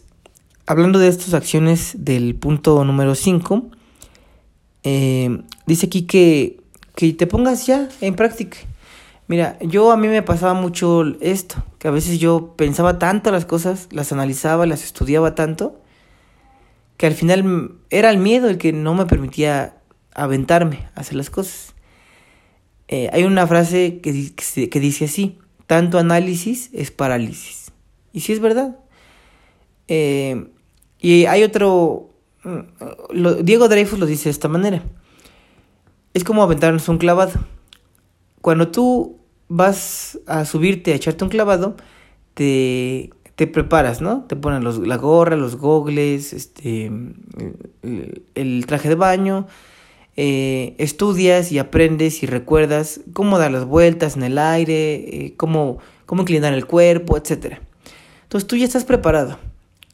hablando 0.66 1.00
de 1.00 1.08
estas 1.08 1.34
acciones 1.34 1.94
del 1.98 2.36
punto 2.36 2.84
número 2.84 3.16
5, 3.16 3.70
eh, 4.84 5.42
dice 5.66 5.86
aquí 5.88 6.04
que, 6.04 6.62
que 6.96 7.14
te 7.14 7.28
pongas 7.28 7.68
ya 7.68 7.90
en 8.02 8.16
práctica. 8.16 8.58
Mira, 9.28 9.58
yo 9.62 9.92
a 9.92 9.98
mí 9.98 10.08
me 10.08 10.22
pasaba 10.22 10.54
mucho 10.54 11.04
esto, 11.20 11.64
que 11.80 11.88
a 11.88 11.92
veces 11.92 12.20
yo 12.20 12.54
pensaba 12.56 13.00
tanto 13.00 13.32
las 13.32 13.46
cosas, 13.46 13.88
las 13.92 14.12
analizaba, 14.12 14.68
las 14.68 14.84
estudiaba 14.84 15.34
tanto, 15.34 15.82
que 16.98 17.08
al 17.08 17.14
final 17.14 17.76
era 17.90 18.10
el 18.10 18.18
miedo 18.18 18.50
el 18.50 18.58
que 18.58 18.74
no 18.74 18.94
me 18.94 19.06
permitía 19.06 19.78
aventarme 20.14 20.90
a 20.96 21.02
hacer 21.02 21.16
las 21.16 21.30
cosas. 21.30 21.74
Eh, 22.88 23.10
hay 23.12 23.24
una 23.24 23.48
frase 23.48 24.00
que, 24.02 24.34
que 24.70 24.80
dice 24.80 25.06
así, 25.06 25.40
tanto 25.68 25.98
análisis 25.98 26.70
es 26.74 26.92
parálisis. 26.92 27.72
Y 28.14 28.22
sí 28.22 28.32
es 28.34 28.40
verdad. 28.40 28.78
Eh, 29.88 30.48
y 31.00 31.26
hay 31.26 31.44
otro, 31.44 32.14
mm, 32.44 33.44
Diego 33.44 33.68
Dreyfus 33.68 34.00
lo 34.00 34.06
dice 34.06 34.26
de 34.26 34.32
esta 34.32 34.48
manera. 34.48 34.84
Es 36.14 36.24
como 36.24 36.44
aventarnos 36.44 36.88
un 36.88 36.98
clavado. 36.98 37.34
Cuando 38.42 38.70
tú 38.70 39.20
vas 39.48 40.20
a 40.28 40.46
subirte 40.46 40.94
a 40.94 40.96
echarte 40.96 41.24
un 41.24 41.30
clavado, 41.30 41.76
te, 42.36 43.10
te 43.36 43.48
preparas, 43.48 44.02
¿no? 44.02 44.24
Te 44.24 44.36
ponen 44.36 44.64
los, 44.64 44.80
la 44.80 44.98
gorra, 44.98 45.36
los 45.36 45.58
gogles, 45.58 46.34
este, 46.34 46.92
el, 48.34 48.66
traje 48.66 48.90
de 48.90 48.96
baño, 48.96 49.48
eh, 50.16 50.76
estudias 50.78 51.52
y 51.52 51.60
aprendes 51.60 52.24
y 52.24 52.26
recuerdas 52.26 53.02
cómo 53.14 53.38
dar 53.38 53.52
las 53.52 53.66
vueltas 53.66 54.16
en 54.16 54.24
el 54.24 54.38
aire, 54.38 54.96
eh, 54.96 55.34
cómo, 55.36 55.80
cómo 56.06 56.22
inclinar 56.22 56.54
el 56.54 56.66
cuerpo, 56.66 57.18
etc. 57.18 57.58
Entonces 58.24 58.48
tú 58.48 58.56
ya 58.56 58.66
estás 58.66 58.86
preparado. 58.86 59.38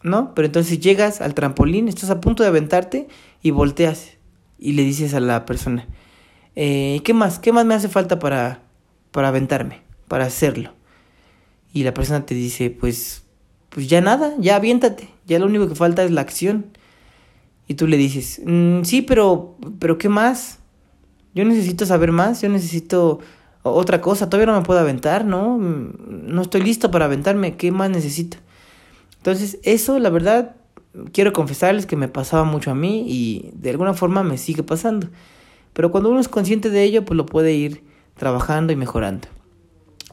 ¿no? 0.04 0.34
Pero 0.34 0.48
entonces 0.48 0.80
llegas 0.80 1.22
al 1.22 1.34
trampolín, 1.34 1.88
estás 1.88 2.10
a 2.10 2.22
punto 2.22 2.44
de 2.44 2.50
aventarte 2.50 3.08
y 3.42 3.52
volteas 3.52 4.12
y 4.58 4.74
le 4.74 4.84
dices 4.84 5.14
a 5.14 5.20
la 5.20 5.46
persona, 5.46 5.88
eh, 6.56 7.02
¿qué 7.04 7.14
más? 7.14 7.40
¿Qué 7.40 7.52
más 7.52 7.66
me 7.66 7.74
hace 7.74 7.90
falta 7.90 8.20
para, 8.20 8.62
para 9.12 9.30
aventarme, 9.30 9.82
para 10.08 10.26
hacerlo? 10.26 10.74
Y 11.74 11.84
la 11.84 11.94
persona 11.94 12.26
te 12.26 12.36
dice, 12.36 12.70
pues, 12.70 13.21
pues 13.72 13.88
ya 13.88 14.02
nada, 14.02 14.34
ya 14.38 14.58
aviéntate, 14.58 15.10
ya 15.26 15.40
lo 15.40 15.46
único 15.46 15.68
que 15.68 15.76
falta 15.76 16.04
es 16.04 16.12
la 16.12 16.22
acción. 16.22 16.66
Y 17.68 17.76
tú 17.76 17.88
le 17.88 17.96
dices, 17.96 18.42
mm, 18.46 18.84
sí, 18.84 19.02
pero, 19.02 19.56
pero 19.80 19.98
¿qué 19.98 20.10
más? 20.10 20.60
Yo 21.34 21.46
necesito 21.46 21.86
saber 21.86 22.12
más, 22.12 22.42
yo 22.42 22.50
necesito 22.50 23.20
otra 23.64 24.02
cosa, 24.02 24.30
todavía 24.30 24.52
no 24.52 24.60
me 24.60 24.66
puedo 24.66 24.80
aventar, 24.80 25.24
¿no? 25.24 25.58
Mm, 25.58 26.26
no 26.26 26.42
estoy 26.42 26.62
listo 26.62 26.92
para 26.92 27.06
aventarme, 27.06 27.56
¿qué 27.56 27.72
más 27.72 27.90
necesito? 27.90 28.38
Entonces, 29.18 29.58
eso, 29.64 30.00
la 30.00 30.10
verdad, 30.10 30.56
quiero 31.14 31.32
confesarles 31.32 31.86
que 31.86 31.96
me 31.96 32.10
pasaba 32.10 32.44
mucho 32.44 32.72
a 32.72 32.76
mí 32.76 33.06
y 33.08 33.52
de 33.54 33.70
alguna 33.70 33.94
forma 33.94 34.22
me 34.24 34.38
sigue 34.38 34.64
pasando. 34.64 35.08
Pero 35.72 35.92
cuando 35.92 36.10
uno 36.10 36.20
es 36.20 36.28
consciente 36.28 36.70
de 36.70 36.84
ello, 36.84 37.06
pues 37.06 37.16
lo 37.16 37.26
puede 37.26 37.54
ir 37.54 37.84
trabajando 38.18 38.74
y 38.74 38.76
mejorando. 38.76 39.30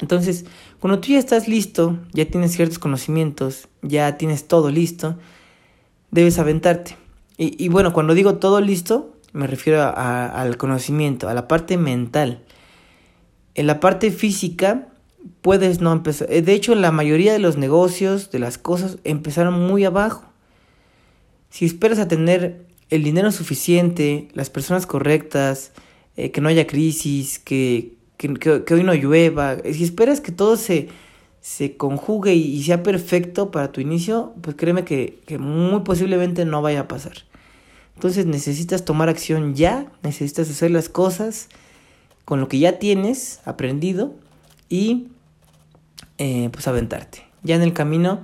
Entonces, 0.01 0.45
cuando 0.81 1.01
tú 1.01 1.09
ya 1.09 1.19
estás 1.19 1.49
listo, 1.49 1.99
ya 2.13 2.25
tienes 2.27 2.53
ciertos 2.53 2.79
conocimientos, 2.79 3.69
ya 3.83 4.17
tienes 4.17 4.47
todo 4.47 4.71
listo, 4.71 5.19
debes 6.11 6.39
aventarte. 6.39 6.97
Y, 7.37 7.63
y 7.63 7.69
bueno, 7.69 7.93
cuando 7.93 8.15
digo 8.15 8.37
todo 8.37 8.61
listo, 8.61 9.15
me 9.33 9.47
refiero 9.47 9.83
al 9.83 10.57
conocimiento, 10.57 11.29
a 11.29 11.35
la 11.35 11.49
parte 11.49 11.77
mental. 11.77 12.45
En 13.55 13.67
la 13.67 13.81
parte 13.81 14.11
física, 14.11 14.89
puedes 15.41 15.81
no 15.81 15.93
empezar. 15.93 16.29
Eh, 16.31 16.43
de 16.43 16.53
hecho, 16.53 16.75
la 16.75 16.93
mayoría 16.93 17.33
de 17.33 17.39
los 17.39 17.57
negocios, 17.57 18.31
de 18.31 18.39
las 18.39 18.59
cosas, 18.59 18.99
empezaron 19.05 19.67
muy 19.67 19.85
abajo. 19.85 20.25
Si 21.51 21.65
esperas 21.65 21.99
a 21.99 22.09
tener 22.09 22.67
el 22.91 23.03
dinero 23.03 23.31
suficiente, 23.33 24.29
las 24.33 24.51
personas 24.51 24.87
correctas, 24.87 25.73
eh, 26.17 26.31
que 26.31 26.41
no 26.41 26.49
haya 26.49 26.67
crisis, 26.67 27.39
que, 27.39 27.98
que, 28.19 28.75
hoy 28.75 28.83
no 28.83 28.93
llueva, 28.95 29.57
si 29.63 29.85
esperas 29.85 30.21
que 30.21 30.33
todo 30.33 30.57
se, 30.57 30.89
se 31.41 31.77
conjugue 31.77 32.35
y, 32.35 32.63
sea 32.63 32.83
perfecto 32.83 33.51
para 33.51 33.73
tu 33.73 33.81
inicio, 33.81 34.35
pues 34.43 34.57
créeme 34.57 34.85
que, 34.85 35.21
que 35.27 35.39
muy 35.39 35.81
posiblemente 35.81 36.45
no 36.45 36.61
vaya 36.61 36.81
a 36.81 36.89
pasar. 36.89 37.15
Entonces 37.95 38.27
necesitas 38.27 38.85
tomar 38.85 39.09
acción 39.09 39.55
ya, 39.55 39.91
necesitas 40.03 40.51
hacer 40.51 40.71
las 40.71 40.89
cosas 40.89 41.49
con 42.25 42.41
lo 42.41 42.49
que 42.49 42.59
ya 42.59 42.79
tienes 42.79 43.41
aprendido 43.45 44.15
y 44.69 45.09
eh, 46.19 46.51
pues 46.53 46.69
aventarte. 46.69 47.25
Ya 47.43 47.57
en 47.57 47.63
el 47.63 47.73
camino 47.73 48.21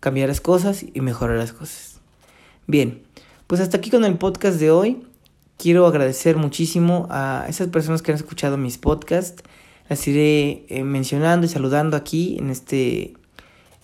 cambiarás 0.00 0.40
cosas 0.40 0.84
y 0.92 1.00
mejorarás 1.00 1.52
cosas. 1.52 2.00
Bien, 2.66 3.02
pues 3.46 3.60
hasta 3.60 3.78
aquí 3.78 3.90
con 3.90 4.04
el 4.04 4.18
podcast 4.18 4.58
de 4.60 4.70
hoy. 4.70 5.02
Quiero 5.58 5.86
agradecer 5.86 6.36
muchísimo 6.36 7.08
a 7.10 7.44
esas 7.48 7.66
personas 7.68 8.00
que 8.00 8.12
han 8.12 8.16
escuchado 8.16 8.56
mis 8.56 8.78
podcasts. 8.78 9.42
Las 9.88 10.06
iré 10.06 10.64
eh, 10.68 10.84
mencionando 10.84 11.46
y 11.46 11.48
saludando 11.48 11.96
aquí 11.96 12.38
en 12.38 12.50
este 12.50 13.14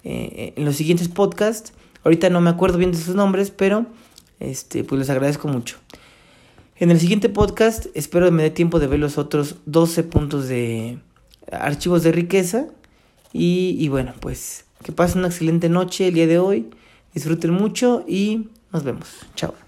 eh, 0.05 0.53
en 0.57 0.65
los 0.65 0.77
siguientes 0.77 1.09
podcasts. 1.09 1.73
Ahorita 2.05 2.31
no 2.31 2.41
me 2.41 2.51
acuerdo 2.51 2.79
bien 2.79 2.93
de 2.93 2.99
sus 2.99 3.17
nombres, 3.17 3.51
pero 3.51 3.87
este 4.39 4.85
pues 4.85 5.01
les 5.01 5.11
agradezco 5.11 5.49
mucho. 5.49 5.79
En 6.77 6.93
el 6.93 7.01
siguiente 7.01 7.29
podcast 7.29 7.87
espero 7.95 8.31
me 8.31 8.45
dé 8.45 8.51
tiempo 8.51 8.79
de 8.79 8.87
ver 8.87 9.01
los 9.01 9.19
otros 9.19 9.57
12 9.67 10.05
puntos 10.05 10.47
de 10.47 11.01
archivos 11.51 12.05
de 12.05 12.13
riqueza. 12.13 12.69
Y 13.33 13.89
bueno, 13.89 14.15
pues 14.21 14.65
que 14.85 14.93
pasen 14.93 15.19
una 15.19 15.29
excelente 15.29 15.69
noche 15.69 16.07
el 16.07 16.15
día 16.15 16.29
de 16.29 16.39
hoy. 16.39 16.71
Disfruten 17.15 17.51
mucho 17.51 18.05
y 18.07 18.51
nos 18.73 18.85
vemos. 18.85 19.09
Chao. 19.35 19.64